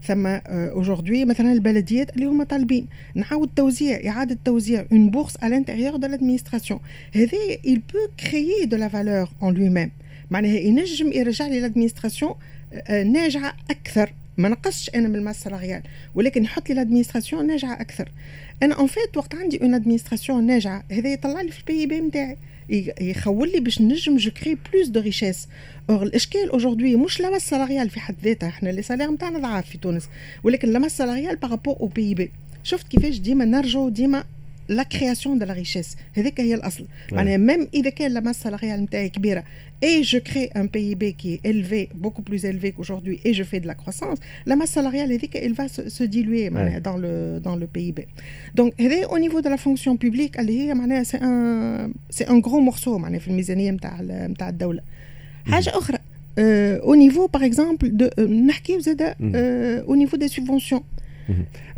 ثم 0.02 0.26
aujourd'hui 0.26 1.24
مثلا 1.24 1.52
البلديات 1.52 2.14
اللي 2.14 2.26
هما 2.26 2.44
طالبين. 2.44 2.86
نعاود 3.14 3.50
توزيع 3.56 4.08
إعادة 4.08 4.38
توزيع 4.44 4.86
en 4.92 5.10
bourse 5.10 5.36
à 5.36 5.48
l'intérieur 5.48 5.98
de 5.98 6.06
l'administration. 6.06 6.78
هذا 7.12 7.38
il 7.64 7.80
peut 7.80 8.24
créer 8.24 8.66
de 8.66 8.76
la 8.76 8.88
valeur 8.88 9.32
en 9.40 9.50
lui-même. 9.50 9.90
معناها 10.30 10.58
ينجم 10.58 11.12
يرجع 11.12 11.46
لي 11.46 11.68
l'administration 11.68 12.34
ناجعة 12.90 13.54
أكثر. 13.70 14.12
ما 14.42 14.48
نقصش 14.48 14.90
أنا 14.94 15.08
من 15.08 15.16
ال 15.16 15.21
masse 15.21 15.42
salariale 15.42 15.82
ولكن 16.14 16.44
يحط 16.44 16.68
لي 16.68 16.74
l'administration 16.74 17.46
ناجعة 17.46 17.80
أكثر. 17.80 18.08
أنا 18.62 18.74
en 18.74 18.86
fait 18.86 19.16
وقت 19.16 19.34
عندي 19.34 19.62
اون 19.62 19.74
administration 19.74 20.46
ناجعة 20.46 20.84
هذا 20.92 21.12
يطلع 21.12 21.40
لي 21.40 21.50
في 21.50 21.58
ال 21.60 21.86
PIB 21.86 22.00
نتاعي 22.00 22.36
يخول 23.00 23.52
لي 23.52 23.60
باش 23.60 23.80
نجم 23.80 24.16
je 24.16 24.30
crée 24.30 24.58
plus 24.72 24.88
de 24.88 25.00
richesse 25.00 25.48
or 25.90 26.02
الإشكال 26.02 26.50
aujourd'hui 26.50 26.96
مش 26.96 27.20
la 27.20 27.30
masse 27.30 27.48
salariale 27.48 27.90
في 27.90 28.00
حد 28.00 28.14
ذاتها 28.24 28.48
إحنا 28.48 28.68
les 28.68 28.82
salaires 28.82 29.10
نتاعنا 29.10 29.38
ضعاف 29.38 29.68
في 29.70 29.78
تونس. 29.78 30.08
ولكن 30.44 30.72
la 30.72 30.78
masse 30.78 30.96
salariale 30.96 31.36
par 31.36 31.76
rapport 31.80 31.86
au 31.86 32.14
PIB 32.14 32.30
شفت 32.62 32.88
كيفاش 32.88 33.18
ديما 33.18 33.44
نرجعوا 33.44 33.90
ديما 33.90 34.24
لا 34.69 34.83
كرياسيون 34.83 35.39
دو 35.39 35.45
لا 35.45 35.53
ريشيس 35.53 35.97
هذيك 36.13 36.41
هي 36.41 36.53
الاصل 36.53 36.85
معناها 37.11 37.37
ميم 37.37 37.67
اذا 37.73 37.89
كان 37.89 38.11
لا 38.11 38.19
ماس 38.19 38.41
سالاريال 38.41 38.81
نتاعي 38.81 39.09
كبيره 39.09 39.43
et 39.81 40.03
je 40.03 40.17
crée 40.17 40.49
un 40.55 40.67
PIB 40.67 41.13
qui 41.13 41.33
est 41.33 41.41
élevé, 41.43 41.89
beaucoup 41.93 42.23
plus 42.23 42.45
élevé 42.45 42.71
qu'aujourd'hui, 42.71 43.19
et 43.23 43.33
je 43.33 43.43
fais 43.43 43.59
de 43.59 43.67
la 43.67 43.75
croissance, 43.75 44.17
la 44.45 44.55
masse 44.55 44.71
salariale, 44.71 45.11
elle 45.33 45.53
va 45.53 45.67
se, 45.67 45.89
se 45.89 46.03
diluer 46.03 46.49
ouais. 46.49 46.81
dans, 46.81 46.97
le, 46.97 47.39
dans 47.39 47.55
le 47.55 47.67
PIB. 47.67 48.07
Donc, 48.55 48.73
au 49.09 49.19
niveau 49.19 49.41
de 49.41 49.49
la 49.49 49.57
fonction 49.57 49.95
publique, 49.97 50.35
c'est 51.03 51.21
un, 51.21 51.89
un 52.27 52.39
gros 52.39 52.59
morceau 52.59 52.97
في 52.97 53.27
الميزانية 53.27 53.71
نتاع 53.71 54.01
نتاع 54.01 54.49
الدولة. 54.49 54.81
حاجة 55.45 55.69
أخرى 55.69 55.97
au 56.81 56.95
niveau 56.95 57.27
par 57.27 57.43
exemple 57.43 57.87
de 57.87 58.19
نحكيو 58.19 58.79
زاد 58.79 59.15
au 59.87 59.95
niveau 59.95 60.17
des 60.17 60.27
subventions. 60.27 60.83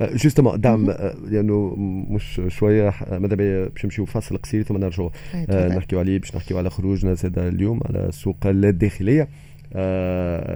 justement 0.00 0.60
دعم 0.60 0.90
لأنه 1.30 1.74
مش 2.10 2.40
شوية 2.48 2.94
ماذا 3.10 3.34
بيا 3.34 3.68
باش 3.68 3.84
نمشيو 3.84 4.04
فاصل 4.04 4.36
قصير 4.36 4.62
ثم 4.62 4.76
نرجعوا 4.76 5.10
نحكيو 5.50 5.98
عليه 5.98 6.18
باش 6.18 6.36
نحكيو 6.36 6.58
على 6.58 6.70
خروجنا 6.70 7.14
زاد 7.14 7.38
اليوم 7.38 7.80
على 7.84 8.08
السوق 8.08 8.36
الداخلية. 8.46 9.28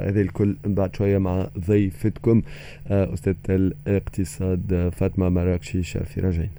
هذا 0.09 0.21
الكل 0.21 0.57
من 0.67 0.75
بعد 0.75 0.97
شوية 0.97 1.19
مع 1.19 1.49
ضيفتكم. 1.67 2.43
أستاذ 2.87 3.35
الاقتصاد 3.51 4.93
فاطمة 4.97 5.29
مراكشي 5.29 5.83
شافي 5.83 6.21
راجعين. 6.21 6.51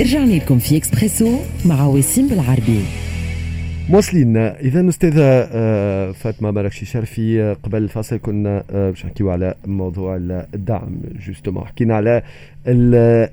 رجعنا 0.00 0.32
لكم 0.32 0.58
في 0.58 0.76
إكسبريسو 0.76 1.38
مع 1.64 1.86
وسيم 1.86 2.28
بالعربي. 2.28 2.80
موصلين 3.88 4.36
إذا 4.36 4.88
أستاذة 4.88 5.46
فاطمة 6.12 6.50
مراكشي 6.50 6.86
شرفي. 6.86 7.56
قبل 7.62 7.82
الفاصل 7.82 8.16
كنا 8.16 8.64
باش 8.72 9.06
نحكيو 9.06 9.30
على 9.30 9.54
موضوع 9.66 10.16
الدعم. 10.54 11.00
justement 11.26 11.64
حكينا 11.64 11.96
على 11.96 12.22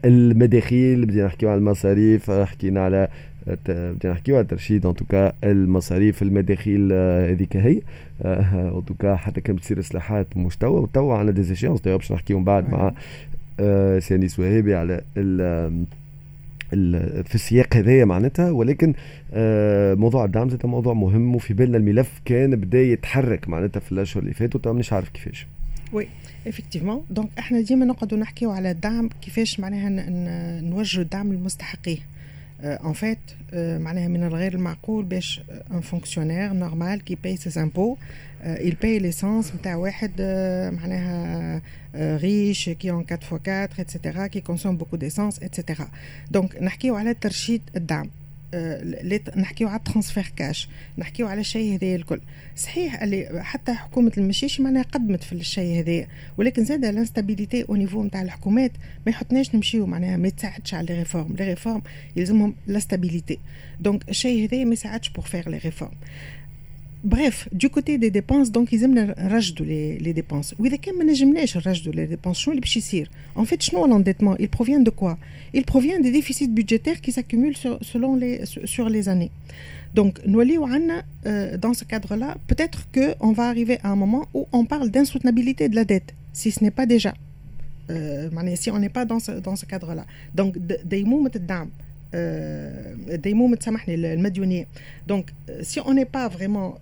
المداخيل 0.06 1.06
بدينا 1.06 1.26
نحكيو 1.26 1.50
على 1.50 1.58
المصاريف 1.58 2.32
حكينا 2.32 2.82
على 2.82 3.08
بدينا 3.48 3.96
نحكيو 4.06 4.36
على 4.36 4.44
الترشيد 4.44 4.86
en 4.86 4.96
tout 4.96 5.17
cas 5.17 5.34
المصاريف 5.44 6.22
المداخيل 6.22 6.94
هذيك 7.30 7.58
هي. 7.58 7.82
en 8.26 8.82
tout 8.88 9.04
cas 9.04 9.16
حتى 9.16 9.42
كان 9.42 9.56
بتصير 9.56 9.80
إصلاحات 9.80 10.28
مستوى 10.36 10.80
وتوا 10.80 11.14
عندنا 11.14 11.36
des 11.36 11.47
échéances 11.47 11.82
باش 11.82 12.12
نحكيو 12.12 12.40
من 12.40 12.46
بعد 12.46 12.70
مع 12.70 12.94
سيانيس 14.00 14.40
وهابي 14.40 14.76
على 14.76 15.02
في 16.70 17.36
السياق 17.36 17.76
هذايا 17.76 18.06
معناتها 18.06 18.52
ولكن 18.52 18.94
موضوع 20.00 20.26
الدعم 20.26 20.50
زاد 20.50 20.66
موضوع 20.66 20.94
مهم 20.94 21.36
وفي 21.36 21.54
بالنا 21.54 21.78
الملف 21.78 22.22
كان 22.26 22.56
بدا 22.56 22.82
يتحرك 22.82 23.50
معناتها 23.50 23.80
في 23.80 23.92
الأشهر 23.92 24.24
اللي 24.24 24.34
فاتوا 24.34 24.60
تو 24.60 24.72
مانيش 24.72 24.94
عارف 24.94 25.10
كيفاش. 25.10 25.48
oui 25.94 26.08
effectivement 26.48 27.04
donc 27.10 27.30
إحنا 27.40 27.62
ديما 27.62 27.86
نقعدوا 27.86 28.18
نحكيو 28.18 28.52
على 28.52 28.72
الدعم 28.72 29.10
كيفاش 29.22 29.60
معناها 29.60 29.90
نوجهوا 30.62 31.04
الدعم 31.04 31.34
للمستحقين 31.34 32.00
en 32.62 32.94
fait 32.94 33.20
معناها 33.54 34.08
من 34.08 34.24
الغير 34.24 34.54
المعقول 34.54 35.06
باش 35.06 35.42
un 35.72 35.82
fonctionnaire 35.82 36.54
normal 36.54 37.04
qui 37.04 37.16
paye 37.24 37.38
ses 37.38 37.58
impôts 37.58 37.98
il 38.46 38.74
paye 38.74 39.02
l'essence 39.02 39.56
نتاع 39.56 39.76
واحد 39.76 40.12
معناها 40.74 41.62
riche 41.96 42.70
qui 42.70 42.92
a 42.92 42.96
un 42.96 43.06
4 43.12 43.20
fois 43.20 43.38
4 43.48 43.70
et 43.80 43.92
cetera 43.92 44.28
qui 44.28 44.42
consomme 44.42 44.78
beaucoup 44.78 44.96
d'essence 44.98 45.44
et 45.44 45.55
cetera 45.55 45.88
donc 46.32 46.62
نحكيو 46.62 46.96
على 46.96 47.14
ترشيد 47.14 47.62
الدعم 47.76 48.10
نحكيو 49.36 49.68
على 49.68 49.80
transfert 49.86 50.32
cash 50.36 50.70
نحكيو 50.98 51.28
على 51.28 51.42
الشيء 51.42 51.76
هذايا 51.76 51.96
الكل. 51.96 52.22
صحيح 52.56 53.02
اللي 53.02 53.44
حتى 53.44 53.74
حكومة 53.74 54.12
المشيش 54.18 54.62
معناها 54.62 54.84
قدمت 54.84 55.24
في 55.24 55.34
الشيء 55.34 55.80
هذايا 55.80 56.08
ولكن 56.38 56.66
زاد 56.66 56.86
ال 56.86 56.92
instabilité 56.92 57.66
au 57.70 57.76
niveau 57.76 58.04
نتاع 58.04 58.22
الحكومات 58.22 58.72
ما 59.06 59.12
يحطناش 59.12 59.56
نمشيو 59.56 59.86
معناها 59.86 60.18
ما 60.18 60.28
يتساعدش 60.28 60.74
على 60.74 60.86
les 60.86 61.00
réformes 61.00 61.36
les 61.40 61.46
réformes 61.48 61.82
يلزمهم 62.16 62.56
la 62.68 62.81
stabilité 62.81 63.40
donc 63.80 64.10
الشيء 64.10 64.48
هذايا 64.48 64.66
ما 64.66 64.74
يساعدش 64.74 65.10
pour 65.10 65.26
faire 65.26 65.50
les 65.50 65.58
réformes 65.58 65.92
Bref, 67.06 67.48
du 67.52 67.70
côté 67.70 68.00
des 68.00 68.10
dépenses, 68.10 68.52
donc 68.52 68.72
ils 68.72 68.82
aiment 68.82 69.14
rajouter 69.16 69.64
les, 69.64 69.98
les 70.00 70.12
dépenses. 70.12 70.56
Oui, 70.58 70.70
rajouter 71.60 71.92
les 71.92 72.08
dépenses, 72.08 72.40
en 73.36 73.46
fait, 73.46 73.62
l'endettement, 73.86 74.36
il 74.40 74.50
provient 74.50 74.80
de 74.80 74.90
quoi? 74.90 75.20
Il 75.54 75.66
provient 75.66 76.00
des 76.00 76.10
déficits 76.10 76.48
budgétaires 76.48 77.00
qui 77.02 77.12
s'accumulent 77.12 77.56
sur, 77.56 77.78
selon 77.84 78.16
les, 78.16 78.44
sur 78.46 78.90
les 78.90 79.08
années. 79.08 79.30
Donc, 79.94 80.20
nous 80.26 80.40
euh, 81.28 81.58
dans 81.58 81.76
ce 81.76 81.84
cadre-là, 81.84 82.38
peut-être 82.48 82.88
qu'on 82.92 83.34
va 83.34 83.50
arriver 83.50 83.78
à 83.84 83.90
un 83.92 83.96
moment 83.96 84.26
où 84.34 84.48
on 84.52 84.66
parle 84.66 84.90
d'insoutenabilité 84.90 85.70
de 85.70 85.76
la 85.76 85.86
dette, 85.86 86.16
si 86.34 86.50
ce 86.50 86.64
n'est 86.64 86.72
pas 86.72 86.88
déjà. 86.88 87.14
Euh, 87.92 88.32
si 88.56 88.72
on 88.72 88.80
n'est 88.80 88.90
pas 88.90 89.06
dans 89.06 89.20
ce, 89.20 89.32
dans 89.32 89.56
ce 89.56 89.68
cadre-là. 89.68 90.08
Donc, 90.34 90.58
des 90.58 91.04
mots 91.04 91.30
de 91.30 91.38
ديمومة 93.10 93.58
سامحني 93.62 93.96
المديونيه 93.96 94.68
donc 95.08 95.34
si 95.62 95.80
on 95.80 96.04
part 96.04 96.28
vraiment 96.28 96.74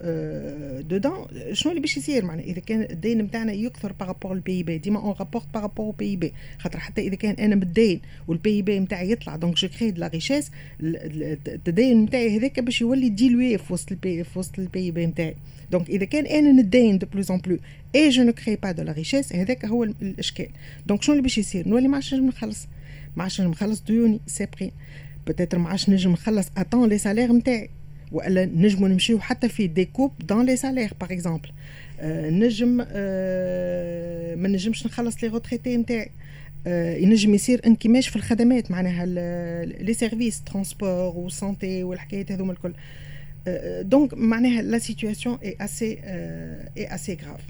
dedans 0.87 1.25
شنو 1.53 1.71
اللي 1.71 1.81
باش 1.81 1.97
يصير 1.97 2.25
معناها 2.25 2.45
اذا 2.45 2.59
كان 2.59 2.81
الدين 2.81 3.17
نتاعنا 3.21 3.53
يكثر 3.53 3.91
par 3.91 4.04
rapport 4.04 4.33
ال 4.33 4.63
PIB 4.63 4.77
ديما 4.77 4.99
en 4.99 5.15
rapport 5.19 5.45
par 5.53 5.64
rapport 5.64 5.89
ال 5.89 6.15
PIB 6.15 6.33
خاطر 6.59 6.79
حتى 6.79 7.01
اذا 7.01 7.15
كان 7.15 7.35
أنا 7.35 7.55
متدين 7.55 8.01
وال 8.27 8.61
PIB 8.61 8.79
نتاعي 8.79 9.11
يطلع 9.11 9.35
donc 9.35 9.55
je 9.55 9.67
crée 9.67 9.91
la 9.91 10.07
richesse 10.07 10.51
التدين 10.81 12.03
نتاعي 12.03 12.37
هذاك 12.37 12.59
باش 12.59 12.81
يولي 12.81 13.09
dilué 13.09 13.57
في 13.57 13.73
وسط 13.73 13.91
ال 13.91 14.02
PI 14.02 14.23
في 14.23 14.39
وسط 14.39 14.59
ال 14.59 14.91
PIB 14.91 15.05
نتاعي 15.05 15.35
donc 15.71 15.89
اذا 15.89 16.05
كان 16.05 16.25
أنا 16.25 16.51
ندين 16.51 16.97
de 16.97 17.07
plus 17.07 17.31
en 17.31 17.37
plus 17.37 17.57
et 17.95 18.09
je 18.09 18.23
ne 18.23 18.33
crée 18.33 18.55
pas 18.55 18.71
de 18.71 18.83
la 18.83 18.91
richesse 18.91 19.33
هذاك 19.33 19.65
هو 19.65 19.83
الاشكال 19.83 20.47
donc 20.87 21.03
شنو 21.03 21.13
اللي 21.13 21.23
باش 21.23 21.37
يصير 21.37 21.67
نولي 21.67 21.87
ما 21.87 21.95
عادش 21.95 22.13
نخلص 22.13 22.67
ما 23.15 23.23
عادش 23.23 23.41
نخلص 23.41 23.81
ديوني 23.81 24.19
سابقين 24.27 24.71
peut-être 25.27 25.57
ما 25.57 25.69
عادش 25.69 25.89
نجم 25.89 26.11
نخلص 26.11 26.47
à 26.57 26.62
temps 26.62 26.89
les 26.89 26.97
salaires 26.97 27.31
نتاعي 27.33 27.69
وإلا 28.11 28.45
نجمو 28.45 28.87
نمشيو 28.87 29.19
حتى 29.19 29.49
في 29.49 29.67
des 29.67 29.82
coupes 29.82 30.11
dans 30.27 30.45
les 30.45 30.55
salaires 30.55 30.93
par 31.01 31.11
exemple 31.13 31.49
نجم 32.03 32.85
آه 32.91 34.35
ما 34.35 34.47
نجمش 34.47 34.85
نخلص 34.85 35.23
les 35.23 35.29
retraités 35.29 35.77
نتاعي. 35.77 36.11
آه 36.67 36.95
ينجم 36.95 37.33
يصير 37.33 37.61
انكماش 37.65 38.07
في 38.07 38.15
الخدمات 38.15 38.71
معناها 38.71 39.05
les 39.65 39.93
services 39.93 40.41
transport 40.41 41.17
و 41.17 41.28
santé 41.28 41.83
والحكايات 41.83 42.31
هذوما 42.31 42.53
الكل. 42.53 42.73
donc 43.81 44.13
معناها 44.13 44.61
la 44.61 44.77
situation 44.77 45.37
est 45.43 45.57
assez 45.61 45.99
est 46.77 46.95
assez 46.95 47.17
grave 47.25 47.41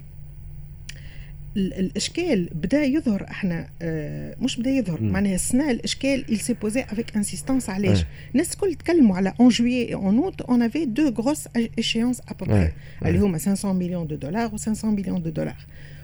الإشكال 1.56 2.48
بدأ 2.54 2.84
يظهر 2.84 3.26
إحنا 3.30 3.66
آه 3.82 4.36
مش 4.40 4.56
بدأ 4.60 4.70
يظهر 4.70 5.02
معناها 5.02 5.34
السنة 5.34 5.70
الإشكال 5.70 6.24
il 6.28 6.38
s'est 6.38 6.66
posé 6.66 6.80
avec 6.80 7.16
insistance 7.18 7.68
علاش 7.68 8.04
الناس 8.32 8.52
الكل 8.52 8.74
تكلموا 8.74 9.16
على 9.16 9.32
en 9.40 9.48
juillet 9.48 9.79
et 9.79 9.88
en 9.88 10.18
août 10.18 10.40
on 10.40 10.62
avait 10.62 10.84
deux 10.84 11.08
grosses 11.08 11.48
échéances 11.78 12.22
à 12.28 12.33
peu 12.33 12.50
près 12.50 12.72
اللي 13.06 13.18
هما 13.18 13.38
500 13.38 13.74
مليون 13.74 14.06
de 14.06 14.14
dollars 14.14 14.54
و 14.54 14.56
500 14.56 14.94
مليون 14.94 15.22
de 15.22 15.30
dollars 15.30 15.56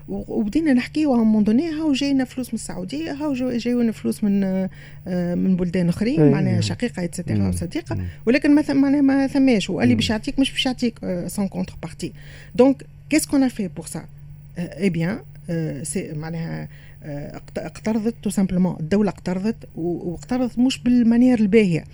وبدينا 0.09 0.73
نحكيو 0.73 1.15
à 1.15 1.19
un 1.19 1.25
moment 1.25 1.45
donné 1.45 1.71
هاو 1.71 1.93
جاينا 1.93 2.25
فلوس 2.25 2.49
من 2.49 2.55
السعودية 2.55 3.13
هاو 3.13 3.35
جايونا 3.35 3.93
فلوس 3.93 4.25
من 4.25 4.45
آه 4.45 5.35
من 5.35 5.57
بلدان 5.57 5.89
أخرين 5.89 6.31
معناها 6.31 6.61
شقيقة 6.61 7.05
et 7.05 7.16
cetera 7.16 7.49
وصديقه 7.49 7.99
ولكن 8.27 8.55
ما 8.55 8.65
معناها 8.75 9.01
ما 9.01 9.27
ثماش. 9.27 9.71
وقال 9.71 9.89
لي 9.89 9.95
باش 9.95 10.11
يعطيك 10.11 10.39
مش 10.39 10.53
باش 10.53 10.67
يعطيك 10.67 10.99
sans 11.27 11.49
contrepartie 11.49 11.75
donc 11.83 12.13
qu'est-ce 12.55 12.87
qu'on 13.11 13.37
a 13.37 13.49
fait 13.49 13.69
pour 13.69 13.87
ça 13.87 14.05
eh 14.59 14.91
bien 14.91 15.19
معناها 15.97 16.69
اقترضت 17.57 18.15
tout 18.23 18.31
simplement 18.31 18.77
الدولة 18.81 19.11
اقترضت 19.11 19.57
واقترضت 19.77 20.59
مش 20.59 20.79
بال 20.83 20.95
manière 20.95 21.39
الباهية. 21.39 21.85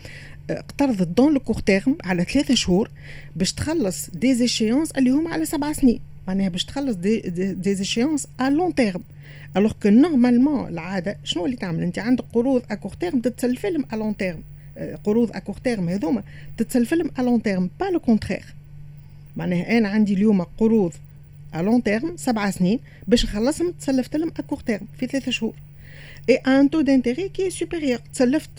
اقترضت 0.51 1.09
dans 1.09 1.35
le 1.35 1.41
court 1.41 1.59
terme 1.59 1.97
على 2.05 2.25
ثلاثة 2.25 2.55
شهور 2.55 2.91
باش 3.37 3.53
تخلص 3.53 4.11
des 4.11 4.35
échéances 4.35 4.91
اللي 4.91 5.11
هما 5.11 5.31
على 5.31 5.45
سبع 5.45 5.73
سنين. 5.73 6.01
معناها 6.29 6.49
باش 6.49 6.65
تخلص 6.65 6.97
des, 6.97 7.21
des 7.53 7.75
échéances 7.75 8.29
à 8.41 8.51
long 8.51 8.75
terme 8.75 9.03
alors 9.57 9.73
que 9.83 9.89
normalement 9.89 10.69
العادة 10.69 11.17
شنو 11.25 11.47
اللي 11.47 11.57
تعمل؟ 11.57 11.83
أنت 11.83 11.99
عندك 11.99 12.25
قروض 12.33 12.63
à 12.71 12.75
court 12.75 12.93
terme 12.93 13.21
تتسلف 13.21 13.67
لهم 13.67 13.85
à 13.93 13.97
long 13.97 14.17
terme 14.17 14.43
قروض 15.05 15.31
à 15.37 15.39
court 15.39 15.57
terme 15.65 15.89
هذوما 15.89 16.23
تتسلف 16.57 16.95
لهم 16.95 17.11
à 17.19 17.23
long 17.23 17.43
terme 17.43 17.71
pas 17.81 17.85
le 17.85 18.01
contraire 18.01 18.45
معناها 19.37 19.79
أنا 19.79 19.89
عندي 19.89 20.15
اليوم 20.15 20.43
قروض 20.43 20.93
long 21.55 21.83
terme 21.83 22.17
سبع 22.17 22.51
سنين 22.51 22.79
باش 23.09 23.25
نخلصهم 23.25 23.73
تسلفت 23.81 24.17
لهم 24.17 24.33
à 24.39 24.42
court 24.42 24.59
terme 24.59 24.87
في 24.99 25.07
ثلاثة 25.07 25.31
شهور. 25.31 25.55
et 26.29 26.35
un 26.35 26.71
taux 26.71 26.81
d'intérêt 26.81 27.29
qui 27.29 27.51
est 27.51 27.63
supérieur 27.63 27.99
تسلفت 28.13 28.51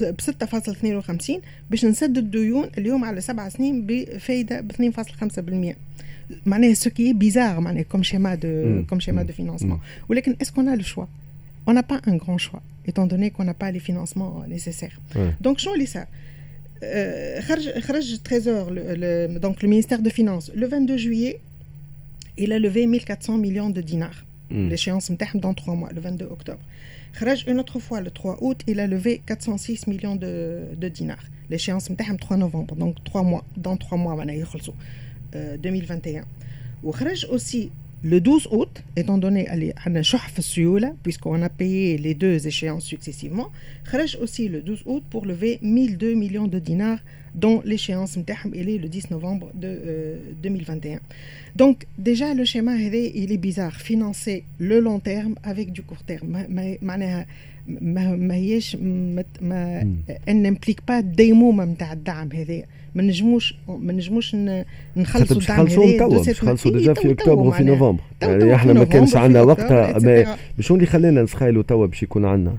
ب 0.00 0.20
6.52 0.20 1.32
باش 1.70 1.84
نسد 1.84 2.18
الديون 2.18 2.70
اليوم 2.78 3.04
على 3.04 3.20
سبع 3.20 3.48
سنين 3.48 3.86
بفايدة 3.86 4.60
ب 4.60 4.72
2.5% 4.72 5.74
معناها 6.46 6.74
ce 6.74 6.90
qui 6.90 7.12
est 7.12 7.26
bizarre 7.26 7.60
معناها 7.60 7.82
comme 7.82 8.02
schéma 8.02 8.34
de 8.34 8.82
comme 8.88 9.00
schéma 9.00 9.22
de 9.22 9.32
financement 9.32 9.80
ولكن 10.08 10.36
est-ce 10.42 10.54
que 10.54 10.60
أنا 10.60 10.76
le 10.76 10.82
choix 10.82 11.04
أنا 11.68 11.80
با 11.80 12.00
ان 12.08 12.20
un 12.20 12.36
شوا 12.36 12.60
choix, 12.90 13.00
دوني 13.00 13.30
كو 13.30 13.42
أنا 13.42 13.54
با 13.60 13.66
لي 13.66 13.80
فينونسمون 13.80 14.58
financements 14.58 15.18
دونك 15.40 15.58
شنو 15.58 15.74
اللي 15.74 15.86
صار 15.86 16.06
خرج 17.40 17.78
خرج 17.78 18.18
تريزور 18.24 18.68
دونك 19.38 19.58
le, 19.58 19.62
le, 19.62 19.62
donc 19.62 19.62
le 19.62 19.68
ministère 19.68 20.02
de 20.02 20.10
22 20.66 20.96
juillet, 20.96 21.40
il 22.38 22.52
a 22.52 22.58
levé 22.58 22.86
1400 22.86 23.38
millions 23.38 23.70
de 23.70 23.80
dinars. 23.80 24.24
Mm. 24.50 24.68
L'échéance 24.68 25.10
dans 25.34 25.54
trois 25.54 25.74
mois, 25.74 25.90
le 25.92 26.00
22 26.00 26.26
octobre. 26.26 26.60
Khraj, 27.12 27.44
une 27.48 27.58
autre 27.58 27.78
fois, 27.78 28.00
le 28.00 28.10
3 28.10 28.38
août, 28.42 28.60
il 28.66 28.78
a 28.78 28.86
levé 28.86 29.22
406 29.24 29.86
millions 29.86 30.16
de, 30.16 30.88
dinars. 30.88 31.24
L'échéance 31.48 31.88
le 31.88 32.16
3 32.18 32.36
novembre, 32.36 32.76
donc 32.76 33.02
trois 33.04 33.22
mois, 33.22 33.44
dans 33.56 33.76
trois 33.76 33.96
mois, 33.96 34.14
euh, 35.34 35.56
2021. 35.56 36.24
Ou 36.82 36.92
Khraj 36.92 37.26
aussi, 37.30 37.70
le 38.06 38.20
12 38.20 38.46
août, 38.52 38.84
étant 38.94 39.18
donné 39.18 39.48
puisqu'on 41.02 41.42
a 41.42 41.48
payé 41.48 41.98
les 41.98 42.14
deux 42.14 42.46
échéances 42.46 42.84
successivement, 42.84 43.50
Khrech 43.84 44.16
aussi 44.22 44.46
le 44.48 44.62
12 44.62 44.82
août 44.86 45.02
pour 45.10 45.26
lever 45.26 45.58
1002 45.60 46.14
millions 46.14 46.46
de 46.46 46.60
dinars, 46.60 47.00
dont 47.34 47.62
l'échéance 47.64 48.16
est 48.16 48.78
le 48.78 48.88
10 48.88 49.10
novembre 49.10 49.50
de, 49.54 49.66
euh, 49.66 50.18
2021. 50.40 51.00
Donc, 51.56 51.86
déjà, 51.98 52.32
le 52.32 52.44
schéma 52.44 52.76
il 52.76 53.32
est 53.32 53.38
bizarre. 53.38 53.74
Financer 53.74 54.44
le 54.60 54.78
long 54.78 55.00
terme 55.00 55.34
avec 55.42 55.72
du 55.72 55.82
court 55.82 56.04
terme. 56.04 56.46
Elle 60.26 60.42
n'implique 60.42 60.82
pas 60.82 61.02
des 61.02 61.32
mots 61.32 61.52
ما, 62.96 63.02
نجموش 63.02 63.54
ما 63.68 63.92
نجموش 63.92 64.34
نخلصوا 64.96 65.36
الدعم 65.36 65.66
هذا 66.02 66.08
باش 66.22 66.40
manière. 66.70 66.72
ديجا 66.78 66.94
في 66.94 67.00
تو- 67.02 67.08
تو 67.08 67.12
أكتوبر 67.12 67.42
وفي. 67.48 67.64
نوفمبر 67.64 68.00
يعني 68.22 68.54
إحنا 68.54 68.72
ما 68.72 68.84
كانش 68.84 69.16
عندنا 69.16 69.42
وقتها 69.42 69.92
etc. 69.98 70.28
شنو 70.60 70.76
اللي 70.76 70.86
خلانا 70.86 71.22
نسخايلوا 71.22 71.62
توا 71.62 71.86
باش 71.86 72.02
يكون 72.02 72.24
عندنا 72.24 72.54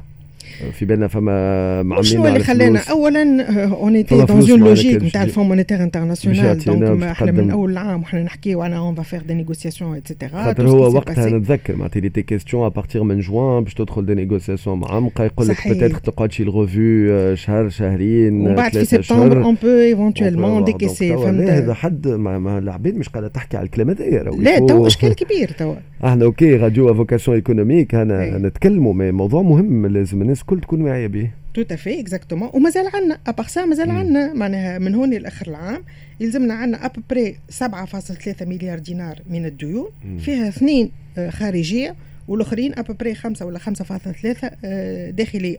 في 0.74 0.86
بالنا 0.86 1.08
فما 1.08 1.84
معاملين 1.84 2.04
شنو 2.04 2.27
اللي 2.27 2.39
خلانا 2.39 2.80
اولا 2.92 3.22
اون 3.66 3.96
ايتي 3.96 4.27
فما 4.27 4.39
دون 4.39 4.51
اون 4.51 4.60
لوجيك 4.60 5.04
نتاع. 5.04 5.24
الفون 5.24 5.48
مونيتير 5.48 5.84
انترناسيونال 5.84 6.58
دونك 6.58 7.04
إحنا 7.04 7.32
من. 7.32 7.51
أول 7.51 7.72
العام 7.72 8.01
وحنا 8.01 8.24
نحكيو 8.24 8.62
على 8.62 8.77
اون 8.77 8.96
فير 8.96 9.22
دي 9.22 9.34
نيغوسياسيون 9.34 9.98
اتسيتيرا 9.98 10.44
خاطر 10.44 10.68
هو 10.70 10.96
وقتها 10.96 11.30
نتذكر 11.30 11.75
معناتها 11.75 11.98
اللي 11.98 12.10
تي 12.10 12.22
كيستيون 12.22 12.66
ابارتيغ 12.66 13.04
من 13.04 13.20
جوان 13.20 13.63
باش 13.63 13.74
تدخل 13.74 14.06
دي 14.06 14.16
نيغوسياسيون 14.16 14.80
معمقه 14.80 15.24
يقول 15.24 15.48
لك. 15.48 15.68
بتاتر 15.68 15.98
تقعد 15.98 16.32
شي 16.32 16.44
الغوفو 16.44 17.36
شهر 17.36 17.70
شهرين 17.70 18.42
ومن 18.42 18.56
بعد 18.56 18.72
في 18.72 18.86
سبتمبر 18.86 19.44
اون 19.44 19.58
بو 19.63 19.68
ايفونتويلمون 19.68 20.63
ديكيسي 20.63 21.10
لا، 21.10 21.58
هذا 21.58 21.74
فهمت 21.74 21.77
حد 21.77 22.08
العباد 22.08 22.96
مش 22.96 23.10
قاعدة 23.10 23.27
تحكي 23.27 23.58
على 23.58 23.66
الكلام 23.66 23.89
هذايا 23.89 24.24
لا 24.24 24.60
تو 24.60 24.88
اشكال 24.88 25.16
كبير 25.16 25.51
توا 25.58 25.75
إحنا 26.06 26.25
أوكي 26.25 26.56
راديو 26.56 26.94
فوكاسيون 26.94 27.38
إيكونوميك. 27.38 27.96
أنا 27.96 28.24
إيه. 28.24 28.38
نتكلموا 28.38 28.94
مي 28.94 29.12
موضوع 29.12 29.42
مهم 29.42 29.86
لازم 29.86 30.22
الناس 30.22 30.42
الكل 30.42 30.62
تكون 30.62 30.82
واعية 30.82 31.08
به. 31.08 31.32
تو 31.54 31.63
افي 31.72 32.00
اكزاكتومون 32.00 32.50
ومازال 32.54 32.88
عندنا 32.94 33.18
ابار 33.27 33.48
سا 33.48 33.66
مازال. 33.66 33.92
عندنا 33.92 34.34
معناها 34.34 34.80
من 34.80 34.96
هون 34.96 35.13
لآخر 35.13 35.48
العام 35.48 35.84
يلزمنا 36.20 36.54
عندنا 36.54 36.86
ابري 36.86 37.36
7.3 37.50 38.48
مليار 38.48 38.80
دينار 38.80 39.20
من 39.30 39.46
الديون. 39.46 39.89
فيها 40.20 40.48
اثنين 40.48 40.92
آه، 41.18 41.30
خارجية 41.30 41.96
والآخرين 42.27 42.74
ابري 42.77 43.16
5 43.16 43.46
ولا 43.46 43.60
5.3 43.60 44.51
آه، 44.66 45.10
داخلية. 45.10 45.58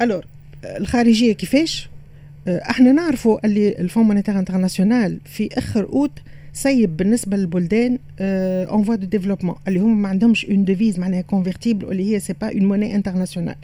alors 0.00 0.24
آه، 0.64 0.78
الخارجية 0.78 1.32
كيفاش؟ 1.32 1.88
إحنا 2.48 2.92
نعرفوا 2.92 3.46
اللي 3.46 3.68
ال 3.78 3.82
Fonds 3.82 4.04
monétaire 4.04 4.38
international 4.38 5.18
في 5.24 5.48
آخر 5.58 5.84
أوت 5.84 6.10
سيب 6.54 6.96
بالنسبة 6.96 7.36
للبلدان 7.36 7.98
en 8.20 8.84
voie 8.84 8.94
de 8.94 9.06
développement 9.06 9.54
اللي 9.68 9.80
هم 9.80 10.02
ما 10.02 10.08
عندهمش 10.08 10.46
une 10.46 10.64
devise 10.64 10.98
معناها 10.98 11.20
convertible 11.20 11.84
واللي 11.84 12.14
هي 12.14 12.20
c'est 12.20 12.32
pas 12.40 12.52
une 12.52 12.64
monnaie 12.64 12.94
internationale 12.94 13.54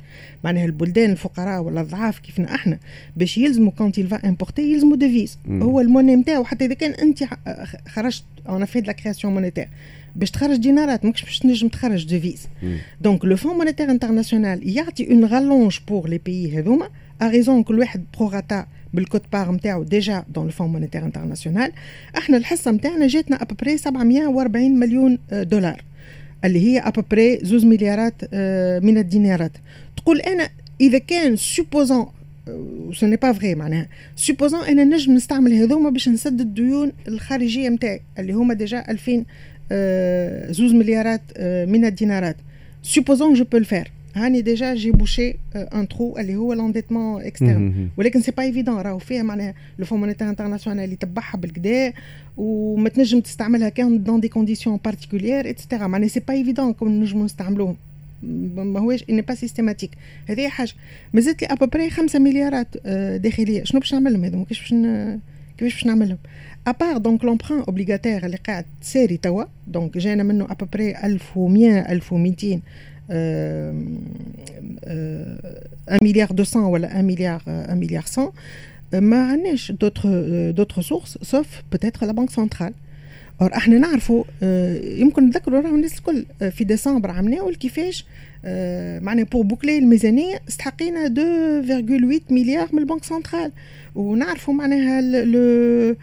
معناها 0.44 0.64
البلدان 0.64 1.10
الفقراء 1.10 1.62
ولا 1.62 1.80
الضعاف 1.80 2.18
كيفنا 2.18 2.54
إحنا. 2.54 2.78
باش 3.16 3.38
يلزموا 3.38 3.72
quand 3.72 3.98
il 3.98 4.13
va 4.13 4.28
importer 4.28 4.72
يلزموا 4.72 4.96
devise 4.96 5.38
مم. 5.46 5.62
هو 5.62 5.80
ال 5.80 5.85
monnaie 5.85 6.16
نتاعو 6.16 6.44
حتى 6.44 6.64
إذا 6.64 6.74
كان 6.74 6.90
أنت 6.90 7.24
ح- 7.24 7.38
خرجت 7.88 8.24
on 8.48 8.64
fait 8.64 8.80
la 8.80 8.92
création 8.92 9.34
monétaire 9.34 9.68
باش 10.16 10.30
تخرج 10.30 10.56
دينارات 10.56 11.04
ماكش 11.04 11.22
باش 11.24 11.38
تنجم 11.38 11.68
تخرج 11.68 12.06
devise 12.06 12.46
مم. 12.62 12.76
donc 13.00 13.24
le 13.24 13.36
Fonds 13.36 13.56
monétaire 13.56 13.90
international 13.90 14.76
يعطي 14.76 15.10
une 15.10 15.24
rallonge 15.24 15.78
pour 15.88 16.08
les 16.08 16.18
pays 16.26 16.58
هذوما 16.58 16.88
à 17.22 17.28
raison 17.28 17.62
كل 17.62 17.78
واحد 17.78 18.04
prorata 18.18 18.66
بال 18.94 19.22
quote-part 19.32 19.52
نتاعو 19.52 19.82
déjà 19.82 20.24
dans 20.28 20.44
le 20.44 20.50
Fonds 20.50 20.68
monétaire 20.68 21.04
international. 21.04 21.72
إحنا 22.18 22.36
الحصة 22.36 22.70
نتاعنا 22.70 23.06
جاتنا 23.06 23.42
à 23.42 23.47
peu 23.47 23.60
près 23.60 23.78
740 23.78 24.78
مليون 24.78 25.18
آه، 25.30 25.42
دولار. 25.42 25.82
اللي 26.44 26.66
هي 26.66 26.78
ابري 26.78 27.38
زوز 27.42 27.64
مليارات 27.64 28.14
آه، 28.32 28.78
من 28.78 28.98
الدينارات. 28.98 29.52
تقول 29.96 30.20
أنا 30.20 30.48
إذا 30.80 30.98
كان 30.98 31.36
supposons 31.36 32.06
ce 32.92 33.06
n'est 33.06 33.16
pas 33.16 33.32
vrai 33.32 33.54
معناها. 33.54 33.88
supposons 34.16 34.64
أنا 34.64 34.84
نجم 34.84 35.14
نستعمل 35.14 35.52
هذوما 35.52 35.90
باش 35.90 36.08
نسدد 36.08 36.40
الديون 36.40 36.92
الخارجية 37.08 37.68
نتاعي 37.68 38.00
اللي 38.18 38.32
هما 38.32 38.54
déjà 38.54 38.84
2000 38.88 39.24
آه، 39.72 40.52
زوز 40.52 40.72
مليارات 40.72 41.22
من 41.68 41.84
الدينارات. 41.84 42.36
supposons 42.82 43.34
je 43.34 43.44
peux 43.44 43.56
le 43.56 43.66
faire 43.66 43.90
هاني 44.14 44.40
déjà 44.42 44.74
j'ai 44.74 44.90
bouché 44.90 45.34
un 45.56 45.88
trou 45.88 46.18
اللي 46.18 46.36
هو 46.36 46.52
l'endettement 46.52 47.22
externe 47.22 47.56
مم. 47.62 47.88
ولكن 47.96 48.20
c'est 48.20 48.30
pas 48.30 48.42
évident 48.42 48.74
راهو 48.80 48.98
فيها 48.98 49.22
معناها 49.22 49.54
le 49.78 49.84
Fonds 49.86 50.00
monétaire 50.00 50.28
international 50.28 50.84
اللي 50.84 50.96
تبعها 50.96 51.36
بالكدا 51.36 51.92
وما 52.36 52.88
تنجم 52.88 53.20
تستعملها 53.20 53.68
كان 53.68 54.02
dans 54.02 54.20
des 54.20 54.28
conditions 54.28 54.78
particulières 54.84 55.50
et 55.50 55.59
cetera 55.59 55.86
معناها 55.86 56.08
c'est 56.08 56.20
pas 56.20 56.34
évident 56.34 56.72
qu'on 56.72 57.00
نجمو 57.00 57.24
نستعملوهم 57.24 57.76
ما 58.56 58.80
هوش 58.80 59.04
n'est 59.10 59.22
pas 59.22 59.34
systématique 59.34 59.90
هذه 60.28 60.48
حاجة 60.48 60.72
مازالت 61.12 61.42
لي 61.42 61.48
à 61.48 61.53
peu 61.54 61.69
près 61.69 61.90
5 61.90 62.18
مليارات 62.18 62.68
آه، 62.86 63.16
داخليه 63.16 63.64
شنو 63.64 63.80
باش 63.80 63.94
نعملهم 63.94 64.24
هذوما 64.24 64.44
كيفاش 64.44 64.60
باش 64.60 64.72
ن- 64.72 65.18
كيفاش 65.58 65.74
باش 65.74 65.86
نعملهم 65.86 66.18
à 66.66 66.72
part 66.72 66.96
donc 66.96 67.24
l'emprunt 67.24 67.58
obligataire 67.60 68.26
اللي 68.26 68.36
قاعد 68.46 68.64
ساري 68.82 69.16
توا 69.16 69.44
donc 69.66 69.98
جانا 69.98 70.22
منه 70.22 70.46
à 70.50 70.55
peu 70.55 70.70
près 70.70 70.90
1100 71.04 71.80
1200 71.92 72.60
1 73.08 73.18
مليار 76.02 76.28
200 76.32 76.58
ولا 76.60 76.86
1 76.88 77.04
مليار 77.04 77.42
1 77.46 77.76
مليار 77.76 78.04
100 78.18 78.32
آه، 78.94 79.00
ما 79.00 79.22
عندناش 79.30 79.72
d'autres 79.72 80.10
d'autres 80.50 80.82
sources 80.82 81.18
sauf 81.22 81.46
peut-être 81.72 82.06
la 82.06 82.12
Banque 82.12 82.30
centrale 82.30 82.72
or 83.40 83.54
إحنا 83.56 83.78
نعرفوا 83.78 84.24
آه، 84.42 84.76
يمكن 84.84 85.26
نذكروا 85.26 85.60
راهو 85.60 85.74
الناس 85.74 85.98
الكل 85.98 86.24
آه، 86.42 86.48
في 86.48 86.64
ديسمبر 86.64 87.10
عملناو 87.10 87.50
كيفاش 87.50 88.04
آه، 88.44 88.98
معناها 89.00 89.24
pour 89.24 89.42
boucler 89.44 89.78
الميزانيه 89.78 90.40
استحقينا 90.48 91.06
2.8 91.06 92.32
مليار 92.32 92.68
من 92.72 92.78
ال 92.78 92.82
Banque 92.82 93.04
centrale 93.04 93.52
ونعرفوا 93.94 94.54
معناها 94.54 95.00
ال- 95.00 95.32
لو 95.32 95.96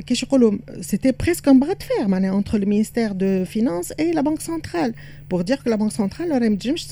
كيش 0.00 0.22
يقولوا 0.22 0.58
c'était 0.80 1.12
presque 1.12 1.48
un 1.48 1.60
bras 1.60 1.74
de 1.74 1.88
fer 1.88 2.08
معناها 2.08 2.38
entre 2.38 2.58
le 2.58 2.66
ministère 2.68 3.12
des 3.12 3.44
Finances 3.44 3.92
et 3.92 4.12
la 4.12 4.20
Banque 4.20 4.40
centrale 4.40 4.94
pour 5.30 5.42
dire 5.42 5.56
que 5.56 5.70
la 5.70 5.76
Banque 5.76 5.92
centrale 5.92 6.30
راهي 6.30 6.48
ما 6.48 6.56
تنجمش 6.56 6.86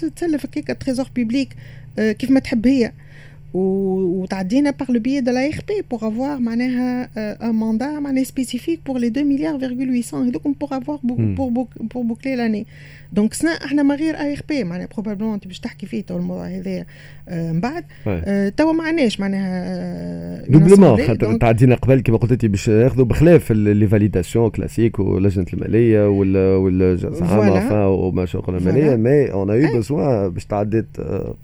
تسلف 3.54 4.24
هكاك 4.24 4.48
تريزور 4.48 4.70
بيبليك 4.70 4.70
آه، 4.70 4.70
كيف 4.70 4.70
ما 4.70 4.70
تحب 4.70 4.70
هي 4.70 4.70
و- 4.70 4.70
وتعدينا 4.70 4.74
par 4.82 4.86
le 4.86 4.98
biais 5.00 5.22
de 5.22 5.32
l'ARP 5.32 5.70
pour 5.92 6.02
avoir 6.02 6.40
معناها 6.40 7.04
euh, 7.06 7.42
un 7.42 7.52
mandat 7.52 8.00
معناها 8.00 8.24
spécifique 8.24 8.80
pour 8.88 8.98
les 8.98 9.10
2 9.10 9.24
milliards 9.24 9.58
virgule 9.58 9.90
800 9.90 10.14
هذوك 10.28 10.42
pour 10.64 10.72
avoir 10.72 10.98
bou- 11.06 11.16
Hmm. 11.16 11.34
pour 11.36 11.50
bouc- 11.52 11.88
pour 11.94 12.04
boucler 12.04 12.36
l'année 12.36 12.66
donc 13.12 13.34
سنا 13.34 13.50
إحنا 13.50 13.82
ما 13.82 13.94
غير 13.94 14.14
ARP 14.14 14.64
معناها 14.64 14.88
probablement 14.94 15.34
انت 15.34 15.46
باش 15.46 15.60
تحكي 15.60 15.86
فيه 15.86 16.00
تو 16.02 16.16
الموضوع 16.16 16.46
هذا 16.48 16.84
آه، 17.28 17.52
من 17.52 17.60
بعد 17.60 17.82
Ouais. 17.82 18.08
آه، 18.08 18.48
توا 18.48 18.72
ما 18.72 18.84
عندناش 18.84 19.20
معناها 19.20 19.64
آه، 19.64 20.44
une 20.44 20.50
doublement 20.52 20.96
assemblée. 20.96 21.00
خاطر 21.00 21.14
donc 21.26 21.40
تعدينا 21.40 21.74
قبل 21.74 22.00
كما 22.00 22.16
قلت 22.16 22.32
انت 22.32 22.46
باش 22.46 22.68
ياخذوا 22.68 23.04
بخلاف 23.04 23.50
ال- 23.50 23.76
les 23.76 23.86
validations 23.88 24.50
classiques 24.50 24.98
ولجنه 24.98 25.46
الماليه 25.54 26.08
ولا 26.08 26.56
ولا 26.56 26.94
زعما 26.94 27.68
Voilà. 27.70 27.72
وما 27.72 28.26
شغل 28.26 28.56
الماليه 28.56 28.90
Voilà. 28.90 28.98
mais 28.98 29.32
on 29.32 29.50
a 29.50 29.66
eu. 29.68 29.74
besoin 29.74 30.28
باش 30.28 30.44
تعديت 30.44 30.86
آه، 30.98 31.34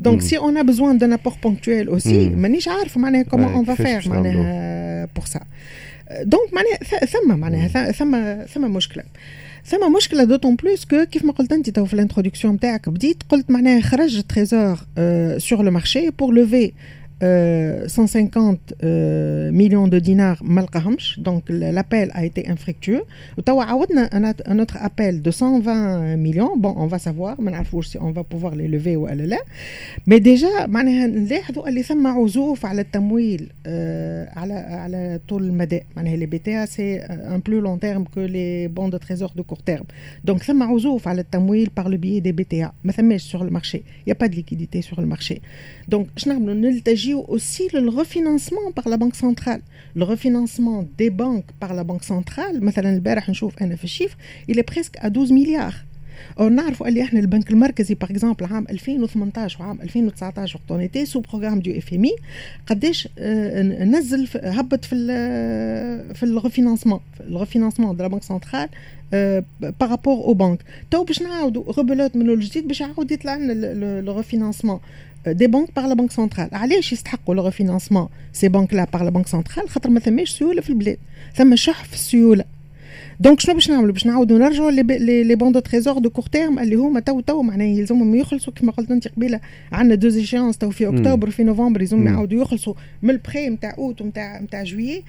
donc 0.00 0.20
c'est 0.20 0.38
on 0.38 0.56
a 0.58 0.62
besoin 0.62 0.98
d'un 0.98 1.12
apport 1.12 1.32
ponctuel 1.54 1.88
aussi 1.88 2.28
مم. 2.28 2.38
مانيش 2.42 2.68
عارفه 2.68 3.00
معناها 3.00 3.22
comment 3.22 3.48
Ouais, 3.48 3.56
on 3.56 3.64
va 3.64 3.74
كيفاش 3.74 3.86
faire 3.86 3.96
باش 3.96 4.08
معناها 4.08 5.08
pour 5.16 5.24
ça 5.24 5.40
donc 6.22 6.54
معناها 6.54 6.74
ث- 6.84 7.04
ثم 7.04 7.38
معناها 7.38 7.68
ث- 7.68 7.96
ثم 7.96 8.42
ثم 8.54 8.70
مشكله 8.76 9.02
ثم 9.66 9.92
مشكله 9.96 10.24
d'autant 10.24 10.56
plus 10.56 10.84
que 10.84 11.04
كيف 11.04 11.24
ما 11.24 11.32
قلت 11.32 11.52
انت 11.52 11.70
تو 11.70 11.84
في 11.84 11.94
ال 11.94 11.99
introduction 11.99 12.54
نتاعك 12.54 12.88
بديت 12.88 13.22
قلت 13.28 13.50
معناها 13.50 13.80
خرج 13.80 14.16
ال 14.16 14.25
Trésor 14.25 14.76
sur 15.38 15.62
le 15.62 15.70
marché 15.70 16.10
pour 16.10 16.34
lever 16.34 16.72
150 17.23 18.73
millions 19.51 19.87
de 19.87 19.99
dinars 19.99 20.41
ما 20.41 20.61
لقاهمش 20.61 21.19
دونك 21.19 21.43
l'appel 21.51 22.11
a 22.11 22.25
été 22.25 22.47
infructueux 22.47 23.03
وتوا 23.37 23.63
عاودنا 23.63 24.33
un 24.47 24.59
autre 24.59 24.77
appel 24.77 25.21
de 25.21 25.31
120 25.31 26.15
millions 26.17 26.57
bon 26.57 26.73
on 26.77 26.87
va 26.87 26.97
savoir 26.99 27.39
ما 27.39 27.51
نعرفوش 27.51 27.87
si 27.87 27.97
on 27.97 28.11
va 28.11 28.23
pouvoir 28.23 28.55
les 28.55 28.67
lever 28.67 28.95
ولا 28.95 29.23
لا 29.23 29.37
mais 30.09 30.19
déjà 30.19 30.67
معناها 30.67 31.07
نلاحظوا 31.07 31.67
اللي 31.69 31.83
ثم 31.83 32.07
عزوف 32.07 32.65
على 32.65 32.81
التمويل 32.81 33.49
على 34.35 34.53
على 34.53 35.19
طول 35.27 35.43
المدى 35.43 35.81
معناها 35.95 36.17
les 36.17 36.29
BTA 36.29 36.69
c'est 36.71 37.01
un 37.35 37.39
plus 37.39 37.61
long 37.61 37.77
terme 37.77 38.05
que 38.15 38.19
les 38.19 38.67
bons 38.67 38.89
de 38.89 38.97
trésor 38.97 39.31
de 39.35 39.41
court 39.41 39.63
terme 39.71 39.85
donc 40.29 40.37
ثم 40.37 40.63
عزوف 40.63 41.07
على 41.07 41.21
التمويل 41.21 41.69
par 41.79 41.89
le 41.89 41.97
biais 41.97 42.21
des 42.21 42.33
BTA 42.41 42.71
ما 42.83 42.91
ثماش 42.91 43.35
sur 43.35 43.43
le 43.43 43.49
marché 43.49 43.83
il 44.05 44.09
y 44.09 44.11
a 44.11 44.15
pas 44.15 44.29
de 44.29 44.35
liquidité 44.35 44.81
sur 44.81 45.01
le 45.01 45.07
marché 45.15 45.41
donc 45.93 46.05
شنو 46.17 46.33
نعملوا 46.33 46.53
نلتجيو 47.14 47.26
aussi 47.28 47.68
le 47.72 47.90
refinancement 48.00 48.72
par 48.78 48.88
la 48.88 48.96
banque 48.96 49.16
centrale. 49.16 49.62
Le 49.94 50.04
refinancement 50.04 50.84
des 50.98 51.10
banques 51.10 51.50
par 51.60 51.74
la 51.74 51.84
banque 51.84 52.04
centrale 52.04 52.60
مثلا 52.60 52.94
البارح 52.94 53.30
نشوف 53.30 53.62
أنا 53.62 53.76
في 53.76 53.84
الشيف 53.84 54.16
il 54.50 54.54
est 54.58 54.74
presque 54.74 54.96
à 54.98 55.10
12 55.10 55.32
milliards. 55.32 55.84
أو 56.40 56.48
نعرفوا 56.48 56.88
اللي 56.88 57.02
إحنا 57.02 57.20
البنك 57.20 57.50
المركزي 57.50 57.94
par 57.94 58.10
exemple 58.10 58.44
عام 58.44 58.66
2018 58.70 59.62
وعام 59.62 59.80
2019 59.80 60.56
وقت 60.56 60.70
on 60.70 60.80
était 60.80 61.06
sous 61.06 61.20
programme 61.20 61.60
du 61.60 61.70
FMI 61.70 62.16
قداش 62.66 63.08
نزل 63.80 64.28
هبط 64.34 64.84
في 64.84 64.94
ال 64.94 66.14
في 66.14 66.22
ال 66.22 66.28
refinancement 66.28 67.00
ال 67.20 67.25
refinancement 67.25 67.96
de 67.96 68.02
la 68.02 68.08
Banque 68.08 68.22
centrale 68.22 68.68
par 69.80 69.93
rapport 69.93 70.24
aux 70.24 70.34
banques 70.34 70.64
تو 70.90 71.04
باش 71.04 71.22
نعاودوا 71.22 71.72
غبلات 71.72 72.16
من 72.16 72.30
الجديد 72.30 72.68
باش 72.68 72.80
يعاود 72.80 73.12
يطلع 73.12 73.36
لنا 73.36 74.00
le 74.00 74.22
refinancement 75.24 75.32
des 75.32 75.46
banques 75.46 75.74
par 75.76 75.86
la 75.86 75.94
Banque 75.94 76.12
centrale 76.12 76.48
علاش 76.52 76.92
يستحقوا 76.92 77.34
le 77.34 77.44
refinancement 77.44 78.08
ces 78.32 78.48
banques-là 78.48 78.84
par 78.84 79.02
la 79.02 79.10
Banque 79.10 79.26
centrale 79.26 79.68
خاطر 79.68 79.90
ما 79.90 80.00
ثماش 80.00 80.30
سيولة 80.30 80.60
في 80.60 80.70
البلاد. 80.70 80.98
ثم 81.34 81.56
شح 81.56 81.84
في 81.84 81.94
السيولة. 81.94 82.44
donc 83.20 83.40
شنو 83.40 83.54
باش 83.54 83.70
نعملوا؟ 83.70 83.92
باش 83.92 84.06
نعاودوا 84.06 84.38
نرجعوا 84.38 84.70
les 84.70 85.34
bons 85.34 85.52
de 85.52 85.60
Trésor 85.60 85.98
de 85.98 86.10
court 86.10 86.24
terme 86.32 86.58
اللي 86.58 86.76
هما 86.76 87.00
تو 87.00 87.20
تو 87.20 87.42
معناها 87.42 87.66
يلزمهم 87.66 88.14
يخلصوا. 88.14 88.52
كما 88.52 88.72
قلت 88.72 88.90
أنت 88.90 89.08
قبيلة 89.08 89.40
عندنا 89.72 89.94
deux 89.94 90.08
échéances 90.08 90.58
تو 90.58 90.70
في 90.70 90.88
أكتوبر 90.88 91.30
في 91.30 91.44
نوفمبر 91.44 91.80
يلزمهم 91.80 92.06
يعاودوا 92.06 92.42
يخلصوا. 92.42 92.74
من 93.02 93.10
البخي 93.10 93.48
نتاع 93.48 93.74
أوت 93.78 94.00
ونتاع 94.00 94.40
نتاع 94.40 94.62
جويي 94.62 95.02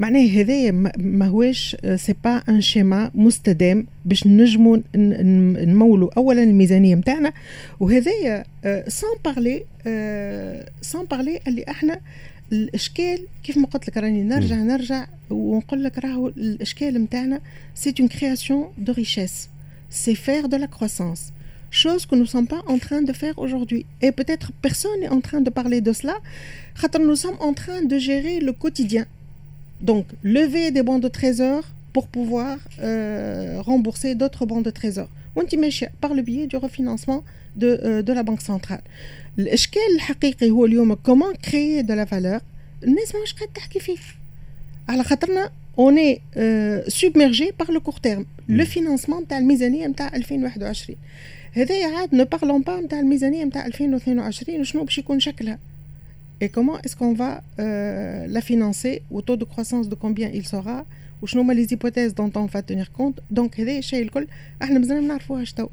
معناها 0.00 0.26
هذايا 0.26 0.70
ماهوش 0.98 1.76
c'est 1.96 2.14
pas 2.24 2.42
un 2.48 2.60
schéma 2.60 3.10
مستدام 3.14 3.86
باش 4.04 4.26
نجموا 4.26 4.78
نمولوا 5.64 6.10
اولا 6.16 6.42
الميزانية 6.42 6.94
نتاعنا 6.94 7.32
وهذايا 7.80 8.44
sans 8.88 9.10
parler 9.24 9.64
سان 10.82 11.04
بارلي 11.10 11.40
اللي 11.48 11.64
إحنا 11.68 12.00
الاشكال 12.51 13.19
كيف 13.43 13.57
ما 13.57 13.67
قلت 13.67 13.87
لك 13.87 13.97
راني 13.97 14.23
نرجع 14.23 14.55
نرجع 14.55 15.07
ونقول 15.29 15.83
لك 15.83 15.97
راهو 15.97 16.27
الاشكال 16.27 17.03
نتاعنا 17.03 17.41
سي 17.75 17.93
اون 17.99 18.07
كرياسيون 18.07 18.67
دو 18.77 18.93
ريشيس 18.93 19.49
سي 19.89 20.15
فير 20.15 20.45
دو 20.45 20.57
لا 20.57 20.65
كروسانس 20.65 21.31
chose 21.75 22.05
que 22.05 22.15
nous 22.15 22.21
ne 22.21 22.33
sommes 22.35 22.47
pas 22.47 22.63
en 22.67 22.77
train 22.77 23.01
de 23.01 23.13
faire 23.13 23.37
aujourd'hui. 23.37 23.85
Et 24.01 24.11
peut-être 24.11 24.47
personne 24.61 24.97
n'est 25.01 25.09
en 25.09 25.21
train 25.21 25.41
de 25.41 25.49
parler 25.49 25.81
de 25.81 25.93
cela, 25.99 26.15
nous 26.99 27.15
sommes 27.15 27.39
en 27.39 27.53
train 27.53 27.81
de 27.81 27.97
gérer 27.97 28.39
le 28.39 28.53
quotidien. 28.53 29.05
Donc, 29.81 30.05
lever 30.23 30.71
des 30.71 30.83
bons 30.83 30.99
de 30.99 31.09
trésor 31.19 31.63
pour 31.93 32.07
pouvoir 32.07 32.57
euh, 32.81 33.61
rembourser 33.61 34.15
d'autres 34.15 34.45
bons 34.45 34.61
de 34.61 34.69
trésor. 34.69 35.09
par 36.03 36.13
le 36.13 36.21
biais 36.21 36.47
du 36.47 36.57
refinancement 36.65 37.21
de, 37.55 37.69
euh, 37.83 38.01
de 38.01 38.13
la 38.13 38.23
Banque 38.23 38.41
centrale. 38.41 38.83
الإشكال 39.40 39.94
الحقيقي 39.94 40.50
هو 40.50 40.66
اليوم 40.66 40.94
comment 40.94 41.34
créer 41.34 41.82
de 41.82 41.94
la 41.94 42.04
valeur 42.04 42.40
الناس 42.84 43.14
ماهوش 43.14 43.34
قاعد 43.34 43.48
تحكي 43.54 43.80
فيه. 43.80 43.96
على 44.88 45.04
خاطرنا 45.04 45.50
on 45.78 46.20
est 46.88 47.05
submergé 47.05 47.52
par 47.58 47.72
le 47.72 47.80
court 47.80 47.94
terme 47.94 48.26
le 48.48 48.64
financement 48.64 49.22
نتاع 49.22 49.38
الميزانية 49.38 49.86
نتاع 49.86 50.16
2021 50.16 50.98
هذايا 51.52 51.86
عاد 51.86 52.14
ne 52.14 52.24
parlons 52.24 52.62
pas 52.62 52.80
نتاع 52.80 53.00
الميزانية 53.00 53.44
نتاع 53.44 53.66
2022 53.66 54.60
وشنو 54.60 54.84
باش 54.84 54.98
يكون 54.98 55.20
شكلها. 55.20 55.58
Et 56.44 56.48
comment 56.48 56.78
est-ce 56.84 56.96
qu'on 56.96 57.12
va 57.12 57.32
euh, 57.58 58.26
la 58.36 58.40
financer 58.40 59.02
au 59.10 59.20
taux 59.20 59.36
de 59.36 59.44
croissance 59.44 59.86
de 59.88 59.94
combien 59.94 60.30
il 60.32 60.46
sera 60.46 60.86
وشنو 61.22 61.42
هما 61.42 61.52
les 61.52 61.64
hypothèses 61.64 62.12
dont 62.12 62.36
on 62.36 62.46
va 62.46 62.60
tenir 62.60 62.90
compte 62.96 63.20
donc 63.30 63.60
هذا 63.60 63.78
الشيء 63.78 64.02
الكل. 64.02 64.26
إحنا 64.62 64.78
مازلنا 64.78 65.00
ما 65.00 65.06
نعرفوهاش 65.06 65.52
تو. 65.52 65.68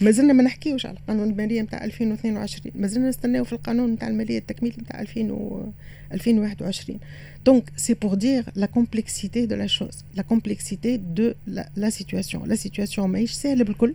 مازلنا 0.00 0.32
ما 0.32 0.42
نحكيوش 0.42 0.86
على 0.86 0.96
القانون 0.96 1.30
المالية 1.30 1.62
نتاع 1.62 1.84
2022 1.84 2.72
مازلنا 2.74 3.08
نستناو 3.08 3.44
في 3.44 3.52
القانون 3.52 3.92
نتاع 3.92 4.08
المالية 4.08 4.38
التكميل 4.38 4.74
نتاع 4.80 5.00
2000 5.00 5.20
و 5.32 5.66
2021 6.12 6.98
donc 7.46 7.72
c'est 7.76 7.94
pour 7.94 8.14
dire 8.14 8.44
la 8.56 8.66
complexité 8.66 9.46
de 9.46 9.56
la 9.56 9.66
chose 9.66 10.04
la 10.14 10.22
complexité 10.22 10.96
de 10.96 11.32
la 11.76 11.90
situation 11.90 12.48
la 12.48 12.54
situation 12.54 13.08
ماهيش 13.08 13.32
سهله 13.32 13.64
بالكل 13.64 13.94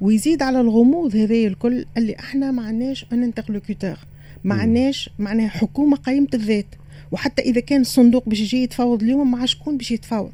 ويزيد 0.00 0.42
على 0.42 0.60
الغموض 0.60 1.16
هذايا 1.16 1.48
الكل 1.48 1.84
اللي 1.96 2.18
إحنا 2.18 2.50
ما 2.50 2.62
عندناش 2.62 3.06
un 3.12 3.22
interlocuteur 3.22 3.98
ما 4.44 4.54
عندناش 4.54 5.10
معناها 5.18 5.48
حكومه 5.48 5.96
قيمه 5.96 6.28
الذات 6.34 6.66
وحتى 7.12 7.42
اذا 7.42 7.60
كان 7.60 7.80
الصندوق 7.80 8.28
باش 8.28 8.40
يجي 8.40 8.62
يتفاوض 8.62 9.02
اليوم 9.02 9.30
مع 9.30 9.44
شكون 9.44 9.76
باش 9.76 9.90
يتفاوض 9.90 10.32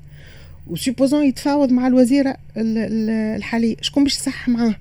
و 0.66 0.72
supposons 0.72 1.24
يتفاوض 1.24 1.70
مع 1.72 1.86
الوزيره 1.86 2.36
الحاليه 2.56 3.76
شكون 3.80 4.04
باش 4.04 4.16
يصح 4.16 4.48
معاه 4.48 4.74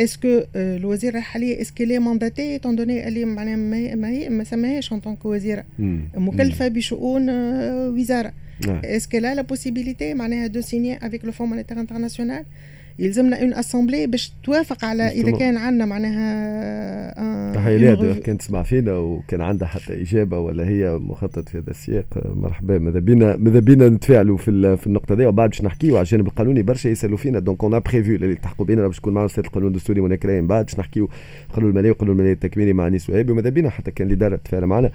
est-ce 0.00 0.28
que 0.28 0.42
الوزيره 0.56 1.18
الحاليه 1.18 1.60
est-ce 1.60 1.84
qu'elle 1.84 1.98
est 1.98 2.10
mandatée 2.10 2.42
étant 2.42 2.76
donné 2.76 3.08
اللي 3.08 3.24
معناها 3.24 3.56
ما, 3.56 4.28
ما 4.28 4.44
سماهاش 4.44 4.92
en 4.92 5.00
tant 5.00 5.14
que 5.14 5.24
وزيره 5.24 5.64
مكلفه 6.14 6.68
بشؤون 6.68 7.30
وزاره 7.88 8.32
est-ce 8.68 9.18
qu'elle 9.18 9.34
a 9.34 9.37
la 9.37 9.42
possibilité 9.42 10.14
معناها 10.14 10.46
de 10.46 10.60
signer 10.60 11.06
avec 11.06 11.24
le 11.24 11.32
Fonds 11.32 11.48
monétaire 11.48 11.80
international 11.80 12.44
يلزمنا 12.98 13.42
une 13.42 13.54
assemblée 13.54 14.06
باش 14.06 14.32
توافق 14.44 14.84
على 14.84 15.02
إذا 15.02 15.30
كان 15.30 15.56
عندنا 15.56 15.84
معناها 15.84 17.52
تحية 17.54 17.76
ليها 17.76 18.14
كانت 18.14 18.40
تسمع 18.40 18.62
فينا 18.62 18.92
وكان 18.92 19.40
عندها 19.40 19.68
حتى 19.68 20.02
إجابة 20.02 20.38
ولا 20.38 20.68
هي 20.68 20.98
مخطط 20.98 21.48
في 21.48 21.58
هذا 21.58 21.70
السياق. 21.70 22.06
مرحبا. 22.34 22.78
ماذا 22.78 22.98
بينا 22.98 23.36
ماذا 23.36 23.60
بينا 23.60 23.88
نتفاعلوا 23.88 24.36
في 24.36 24.76
في 24.76 24.86
النقطة 24.86 25.14
دي 25.14 25.26
وبعد 25.26 25.48
باش 25.50 25.62
نحكيو 25.62 25.96
على 25.96 26.02
الجانب 26.02 26.26
القانوني 26.26 26.62
برشا 26.62 26.88
يسألوا 26.88 27.16
فينا. 27.16 27.38
donc 27.38 27.64
on 27.64 27.80
prévoit 27.80 28.10
اللي 28.10 28.34
تحقوا 28.34 28.66
بينا 28.66 28.86
باش 28.86 28.96
تكون 28.96 29.14
معنا 29.14 29.26
أستاذ 29.26 29.44
القانون 29.44 29.68
الدستوري 29.68 30.00
منى 30.00 30.16
كرايم 30.16 30.46
بعد 30.46 30.64
باش 30.64 30.78
نحكيو 30.78 31.08
قانون 31.52 31.70
الماليه 31.70 31.90
وقانون 31.90 32.12
الماليه 32.16 32.32
التكميلي 32.32 32.72
مع 32.72 32.88
نيس 32.88 33.10
وهابي. 33.10 33.32
وماذا 33.32 33.50
بينا؟ 33.50 33.70
حتى 33.70 33.90
كان 33.90 34.06
اللي 34.06 34.16
دار 34.16 34.36
تفاعل 34.36 34.66
معنا. 34.66 34.90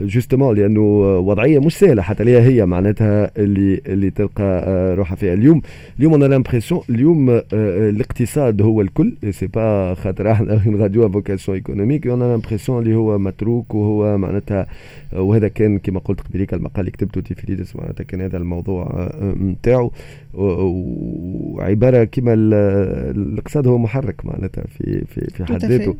justement 0.00 0.56
لأنه 0.56 0.80
وضعية 1.18 1.58
مش 1.58 1.78
سهلة 1.78 2.02
حتى 2.02 2.24
ليها 2.24 2.40
هي 2.40 2.66
معناتها 2.66 3.30
اللي 3.36 3.80
اللي 3.86 4.10
تلقى 4.10 4.64
روحها 4.96 5.16
فيها. 5.16 5.34
اليوم 5.34 5.62
اليوم 5.98 6.14
أنا 6.14 6.24
l'impression 6.24 6.80
اليوم 6.90 7.40
الاقتصاد 7.52 8.62
هو 8.62 8.80
الكل 8.80 9.12
sais 9.30 9.46
pas 9.46 9.94
خاطر 9.94 10.32
إحنا 10.32 10.60
radio 10.76 11.08
vocation 11.08 11.56
économique 11.56 12.06
أنا 12.06 12.24
l'impression 12.24 12.82
اللي 12.82 12.94
هو 12.94 13.18
متروك 13.18 13.74
وهو 13.74 14.18
معناتها 14.18 14.66
وهذا 15.12 15.48
كان 15.48 15.78
كما 15.78 16.00
قلت 16.00 16.20
قبليك 16.20 16.54
المقال 16.54 16.80
اللي 16.80 16.90
كتبته 16.90 17.20
تيفيليدس 17.20 17.76
معناتها 17.76 18.04
كان 18.04 18.20
هذا 18.20 18.36
الموضوع 18.36 19.10
نتاعو 19.40 19.92
وعبارة 20.34 22.04
كما 22.04 22.34
الاقتصاد 22.34 23.66
هو 23.66 23.78
محرك 23.78 24.26
معناتها 24.26 24.64
في 24.78 25.04
في 25.04 25.20
في 25.34 25.44
حد 25.44 25.64
ذاته. 25.64 25.94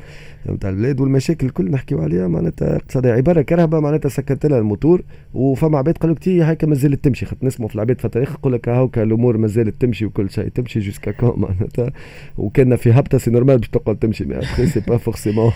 نتاع 0.51 0.71
البلاد 0.71 1.01
والمشاكل 1.01 1.47
الكل 1.47 1.71
نحكيو 1.71 2.03
عليها 2.03 2.29
معناتها 2.29 2.77
اقتصاديه 2.77 3.13
عبارة 3.13 3.43
كرهبه 3.43 3.81
معناتها 3.91 4.09
سكرت 4.09 4.47
لها 4.47 4.59
الموتور 4.59 5.03
وفما 5.35 5.79
عباد 5.79 5.99
قالوا 5.99 6.15
لك 6.15 6.29
هيك 6.29 6.65
مازالت 6.65 7.05
تمشي 7.05 7.27
خاطر 7.27 7.47
نسمعوا 7.47 7.69
في 7.69 7.75
العباد 7.75 7.99
في 7.99 8.05
التاريخ 8.05 8.33
يقول 8.33 8.53
لك 8.53 8.69
هاكا 8.69 9.03
الأمور 9.03 9.37
مازالت 9.37 9.81
تمشي 9.81 10.05
وكل 10.05 10.31
شيء 10.31 10.49
تمشي 10.49 10.81
jusqu'à 10.81 11.11
quand 11.11 11.35
معناتها؟ 11.41 11.93
وكان 12.39 12.77
في 12.77 12.93
هبطة 12.93 13.19
c'est 13.19 13.31
normal 13.31 13.59
باش 13.59 13.69
تقعد 13.69 13.97
تمشي 13.97 14.25
mais 14.25 14.67
c'est 14.67 14.81
pas 14.81 14.97
forcément 14.97 15.53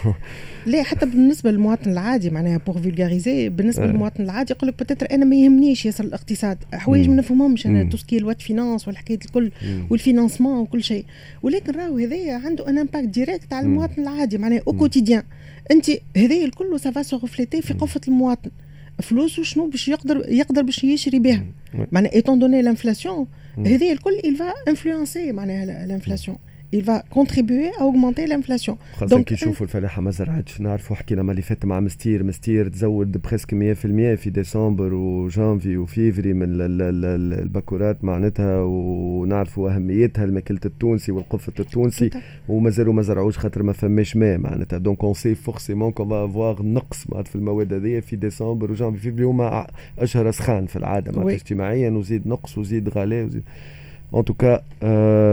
لا 0.66 0.82
حتى 0.82 1.06
بالنسبة 1.06 1.50
للمواطن 1.50 1.90
العادي 1.90 2.30
معناها 2.30 2.60
pour 2.66 2.78
vulgariser 2.78 3.48
بالنسبة 3.48 3.86
للمواطن 3.86 4.24
العادي 4.24 4.52
يقول 4.52 4.68
لك 4.68 4.74
peut-être 4.82 5.06
أنا 5.10 5.24
ما 5.24 5.36
يهمنيش 5.36 5.86
ياسر 5.86 6.04
الاقتصاد 6.04 6.58
حوايج 6.72 7.08
ما 7.08 7.14
نفهمهمش 7.14 7.66
أنا 7.66 7.84
tout 7.84 7.96
ce 7.96 8.04
qui 8.04 8.16
est 8.18 8.27
loi 8.27 8.36
de 8.36 8.42
finances 8.42 8.88
والحكاية 8.88 9.18
الكل 9.24 9.50
وال 9.90 10.01
financement 10.01 10.58
وكل 10.58 10.82
شيء. 10.82 11.04
ولكن 11.42 11.72
راهو 11.72 11.96
هذايا 11.96 12.34
عنده 12.34 12.68
un 12.68 12.78
impact 12.78 13.08
direct 13.08 13.52
على 13.52 13.66
المواطن 13.66 14.02
العادي 14.02 14.38
معناها 14.38 14.60
au 14.68 14.72
quotidien 14.72 15.22
انت 15.70 15.90
هذايا 16.16 16.44
الكل 16.44 16.80
ça 16.80 16.91
va 16.91 17.02
se 17.02 17.16
refléter 17.16 17.62
في 17.62 17.74
قفة 17.74 18.00
المواطن. 18.08 18.50
فلوسه 19.02 19.42
شنو 19.42 19.66
باش 19.66 19.88
يقدر 19.88 20.24
يقدر 20.28 20.62
باش 20.62 20.84
يشري 20.84 21.18
بها؟ 21.18 21.44
معناها 21.92 22.12
étant 22.12 22.38
donné 22.38 22.62
l'inflation 22.62 23.26
هذايا 23.58 23.92
الكل 23.92 24.18
il 24.24 24.38
va 24.38 24.70
influencer 24.70 25.32
معناها 25.32 25.84
l'inflation 25.84 26.36
il 26.74 26.82
va 26.82 26.98
contribuer 27.18 27.70
à 27.78 27.82
augmenter 27.84 28.26
l'inflation. 28.26 28.76
خاصة 28.94 29.22
كي 29.22 29.34
نشوفوا 29.34 29.66
الفلاحة 29.66 30.02
ما 30.02 30.10
زرعتش. 30.10 30.60
نعرفوا 30.60 30.96
حكينا 30.96 31.22
ما 31.22 31.30
اللي 31.30 31.42
فات 31.42 31.64
مع 31.64 31.80
مستير. 31.80 32.22
مستير 32.24 32.68
تزود 32.68 33.18
presque 33.18 33.54
100% 33.54 34.16
في 34.16 34.30
ديسمبر 34.30 34.94
وجانفي 34.94 35.76
وفيفري 35.76 36.32
من 36.32 36.46
الباكورات 36.50 38.04
معناتها. 38.04 38.62
ونعرفوا 38.62 39.70
أهميتها 39.70 40.24
الماكلة 40.24 40.60
التونسي 40.64 41.12
والقفة 41.12 41.52
التونسي. 41.60 42.10
ومازالوا 42.48 42.92
ما 42.92 43.02
زرعوش 43.02 43.38
خاطر 43.38 43.62
ما 43.62 43.72
فماش 43.72 44.16
ماء 44.16 44.38
معناتها. 44.38 44.78
donc 44.78 45.04
on 45.04 45.14
sait 45.14 45.34
forcément 45.34 45.92
qu'on 45.92 46.12
va 46.12 46.27
avoir 46.27 46.62
نقص 46.62 47.10
معناتها 47.10 47.30
في 47.30 47.36
المواد 47.36 47.72
هذه 47.72 48.00
في 48.00 48.16
ديسمبر 48.16 48.70
وجانفي 48.70 48.98
فيفري 48.98 49.24
هما 49.24 49.66
أشهر 49.98 50.30
سخان 50.30 50.66
في 50.66 50.76
العادة 50.76 51.12
معناتها 51.12 51.34
اجتماعيا 51.34 51.90
وزيد 51.90 52.28
نقص 52.28 52.58
وزيد 52.58 52.88
غلاء 52.88 53.24
وزيد. 53.24 53.42
en 54.14 54.22
tout 54.22 54.45
cas 54.45 54.62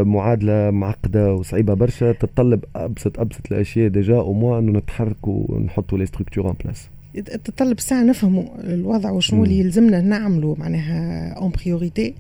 معادله 0.04 0.72
معقده 0.72 1.34
وصعيبه 1.34 1.74
برشا 1.74 2.12
تتطلب 2.12 2.64
ابسط 2.76 3.20
ابسط 3.20 3.52
الاشياء 3.52 3.88
déjà 3.88 4.16
au 4.16 4.34
moins 4.34 4.60
انه 4.60 4.72
نتحركوا 4.80 5.46
ونحطوا 5.50 5.98
les 5.98 6.06
structures 6.06 6.50
en 6.50 6.56
place 6.64 6.88
تتطلب 7.26 7.80
ساعه 7.80 8.04
نفهموا 8.04 8.44
الوضع 8.64 9.12
وشنو 9.12 9.44
اللي 9.44 9.60
يلزمنا 9.60 10.02
نعملوا 10.02 10.56
معناها 10.60 11.34
en 11.34 11.52
priorité 11.52 12.14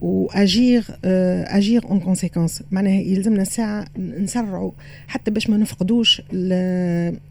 و 0.00 0.17
agir 0.17 0.84
agir 1.04 1.84
en 1.84 2.00
conséquence 2.00 2.62
معناها 2.70 3.00
يلزمنا 3.00 3.44
ساعة 3.44 3.86
نسرعوا 3.98 4.70
حتى 5.08 5.30
باش 5.30 5.50
ما 5.50 5.56
نفقدوش 5.56 6.22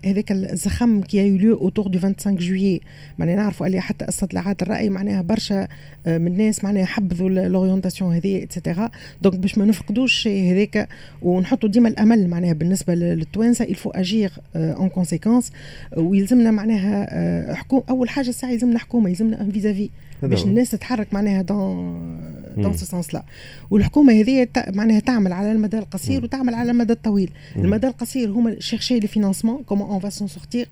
هذاك 0.05 0.31
الزخم 0.31 1.01
qu'il 1.01 1.57
y 1.57 1.60
a 1.60 1.63
eu 1.63 1.69
autour 1.69 1.87
du 1.87 1.99
25 1.99 2.37
juillet 2.37 2.81
معناها 3.17 3.35
نعرفوا 3.35 3.67
اللي 3.67 3.81
حتى 3.81 4.09
استطلاعات 4.09 4.61
الرأي 4.61 4.89
معناها 4.89 5.21
برشا 5.21 5.67
آه، 6.07 6.17
من 6.17 6.27
الناس 6.27 6.63
معناها 6.63 6.85
حبذوا 6.85 7.29
l'orientation 7.29 8.15
هذه 8.15 8.43
et 8.43 8.55
cetera 8.55 8.91
donc 9.21 9.35
باش 9.35 9.57
ما 9.57 9.65
نفقدوش 9.65 10.27
هذاك 10.27 10.89
ونحطوا 11.21 11.69
ديما 11.69 11.89
الأمل 11.89 12.27
معناها 12.27 12.53
بالنسبة 12.53 12.95
للتوانسة 12.95 13.65
il 13.65 13.73
faut 13.73 13.89
agir 13.89 14.31
en 14.55 14.89
conséquence 14.89 15.51
ويلزمنا 15.97 16.51
معناها 16.51 17.07
آه، 17.09 17.53
حكومه 17.53 17.83
أول 17.89 18.09
حاجة 18.09 18.29
الساعة 18.29 18.51
يلزمنا 18.51 18.79
حكومة 18.79 19.09
يلزمنا 19.09 19.51
vis-à-vis 19.51 19.89
باش 20.21 20.43
الناس 20.43 20.71
تتحرك 20.71 21.13
معناها 21.13 21.41
dans 21.41 22.17
dans 22.57 22.77
ce 22.77 22.85
sens-là 22.85 23.23
والحكومة 23.69 24.13
هذه 24.13 24.47
معناها 24.67 24.99
تعمل 24.99 25.33
على 25.33 25.51
المدى 25.51 25.79
القصير 25.79 26.23
وتعمل 26.23 26.53
على 26.53 26.71
المدى 26.71 26.93
الطويل. 26.93 27.31
المدى 27.55 27.87
القصير 27.87 28.29
هما 28.29 28.59
chercher 28.59 28.99
les 28.99 29.07
financements 29.07 29.63
comment 29.63 29.89
on 29.89 29.99
va 29.99 30.09
s'en 30.09 30.27
sortir 30.27 30.67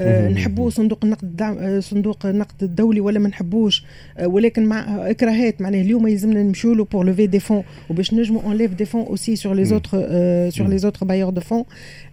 آه 0.00 0.28
نحبوه 0.28 0.70
صندوق 0.70 1.04
النقد 1.04 1.42
آه 1.42 1.80
صندوق 1.80 2.26
النقد 2.26 2.62
الدولي 2.62 3.00
ولا 3.00 3.18
ما 3.18 3.28
نحبوش 3.28 3.84
آه 4.18 4.26
ولكن 4.26 4.66
مع 4.66 5.10
إكراهات 5.10 5.60
معناها 5.60 5.80
اليوم 5.80 6.06
يلزمنا 6.06 6.42
نمشيو 6.42 6.74
له 6.74 6.84
pour 6.84 7.06
lever 7.06 7.26
des 7.26 7.40
fonds 7.40 7.62
وباش 7.90 8.14
نجموا 8.14 8.42
on 8.42 8.56
lève 8.56 8.74
des 8.74 8.84
fonds 8.84 9.02
aussi 9.02 9.36
sur 9.36 9.54
les 9.54 9.64
autres 9.64 9.90
sur 10.50 10.68
les 10.68 10.78
autres 10.78 11.06
bailleurs 11.06 11.30
de 11.30 11.40
fonds 11.40 11.64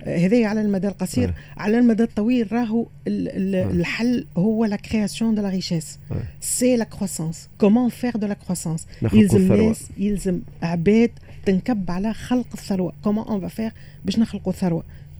هذايا 0.07 0.47
على 0.47 0.61
المدى 0.61 0.87
القصير 0.87 1.33
على 1.57 1.79
المدى 1.79 2.03
الطويل 2.03 2.53
راهو 2.53 2.87
الحل 3.07 4.25
هو 4.37 4.65
la 4.65 4.75
création 4.75 5.35
de 5.35 5.41
la 5.41 5.49
richesse 5.49 5.99
c'est 6.41 6.77
la 6.77 6.83
croissance 6.83 7.49
comment 7.57 7.89
faire 7.89 8.17
de 8.17 8.27
la 8.27 8.33
croissance 8.33 8.87
يلزم 9.13 9.53
ناس 9.53 9.87
يلزم 9.97 10.39
عباد 10.61 11.09
تنكب 11.45 11.91
على 11.91 12.13
خلق 12.13 12.47
الثروة. 12.53 12.93
comment 13.03 13.23
on 13.23 13.41
va 13.41 13.47
faire 13.47 13.71
باش 14.05 14.19
نخلقوا 14.19 14.53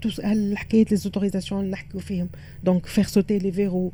ثروه 0.09 0.31
هالحكايات 0.31 0.91
les 0.91 0.97
autorisations 0.97 1.61
اللي 1.61 1.71
نحكيو 1.71 1.99
فيهم. 1.99 2.29
donc 2.63 2.85
faire 2.85 3.03
sauter 3.03 3.37
les 3.37 3.51
verrous 3.51 3.91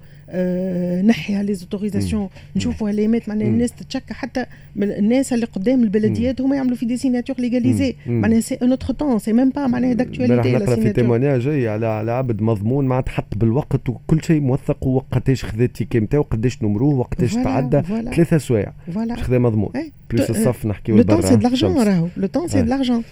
نحي 1.04 1.44
les 1.44 1.54
autorisations 1.54 2.30
نشوفوا 2.56 2.90
هاليمات 2.90 3.30
معناها 3.30 3.48
الناس 3.48 3.72
تتشكى. 3.72 4.14
حتى 4.14 4.46
الناس 4.78 5.34
اللي 5.34 5.46
قدام 5.46 5.84
البلديات 5.84 6.42
هما 6.42 6.56
يعملوا 6.56 6.76
في 6.76 6.86
des 6.86 6.98
signatures 6.98 7.36
légalisées 7.40 7.96
معناها 8.08 8.40
c'est 8.40 8.58
un 8.62 8.70
autre 8.70 8.94
temps 8.94 9.20
c'est 9.20 9.34
même 9.34 9.50
pas 9.50 9.68
معناها 9.68 9.94
d'actualité 9.94 10.52
نقرأ 10.52 10.76
في 10.76 10.94
témoignage 10.94 11.48
على 11.48 11.86
على 11.86 12.12
عبد 12.12 12.42
مضمون 12.42 12.86
مع 12.86 13.02
تحط 13.02 13.38
بالوقت 13.38 13.90
وكل 13.90 14.24
شيء 14.24 14.42
موثق 14.42 14.88
وقتاش 14.88 15.46
خذا 15.46 15.64
ال 15.64 15.69
ticket 15.69 16.00
نتاعو 16.00 16.24
قداش 16.24 16.64
نمروه 16.64 16.96
وقتاش 16.96 17.34
تعدى. 17.34 17.82
ثلاثة 17.82 18.38
سوايع. 18.38 18.74
باش 18.88 19.24
خذا 19.24 19.40
مضمون. 19.40 19.72
plus 20.12 20.30
الصف 20.30 20.66
نحكيو 20.66 20.98
le 20.98 21.04
temps 21.04 21.22
c'est 21.22 21.36
de 21.36 21.42
l'argent 21.42 21.78
راهو. 21.78 22.08
le 22.18 22.28
temps 22.28 22.48
c'est 22.48 22.62
de 22.62 22.70
l'argent 22.70 23.04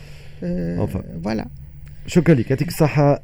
voilà 1.24 1.48
شكرا 2.08 2.36
لك. 2.36 2.50
يعطيك 2.50 2.68
الصحة 2.68 3.22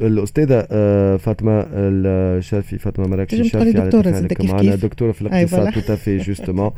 الأستاذة 0.00 0.66
آه، 0.70 1.16
فاطمة 1.16 1.66
الشرفي 1.72 2.78
فاطمة 2.78 3.06
مراكشي 3.06 3.40
الشرفي 3.40 3.80
على 3.80 3.90
تفاعلك 3.90 4.40
معنا 4.44 4.74
دكتورة 4.74 5.12
في 5.12 5.22
الاقتصاد 5.22 5.82
tout 5.82 5.96
à 5.96 6.00
fait 6.00 6.16
justement 6.16 6.70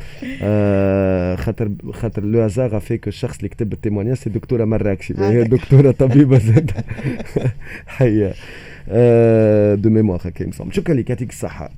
خاطر 1.36 1.70
خاطر 1.92 2.24
le 2.24 2.40
hasard 2.40 2.80
fait 2.80 2.96
que 2.96 3.08
الشخص 3.08 3.36
اللي 3.36 3.48
كتب 3.48 3.72
ال 3.72 3.76
témoignage 3.76 4.16
c'est 4.16 4.30
دكتورة 4.30 4.64
مراكشي 4.64 5.14
هي 5.18 5.44
دكتورة 5.44 5.90
طبيبة 5.90 6.38
زاد 6.38 6.70
حية 7.86 8.32
de 9.74 9.90
mémoire 9.90 10.20
هكا 10.24 10.50
شكرا 10.70 10.94
لك 10.94 11.10
يعطيك 11.10 11.30
الصحة 11.30 11.70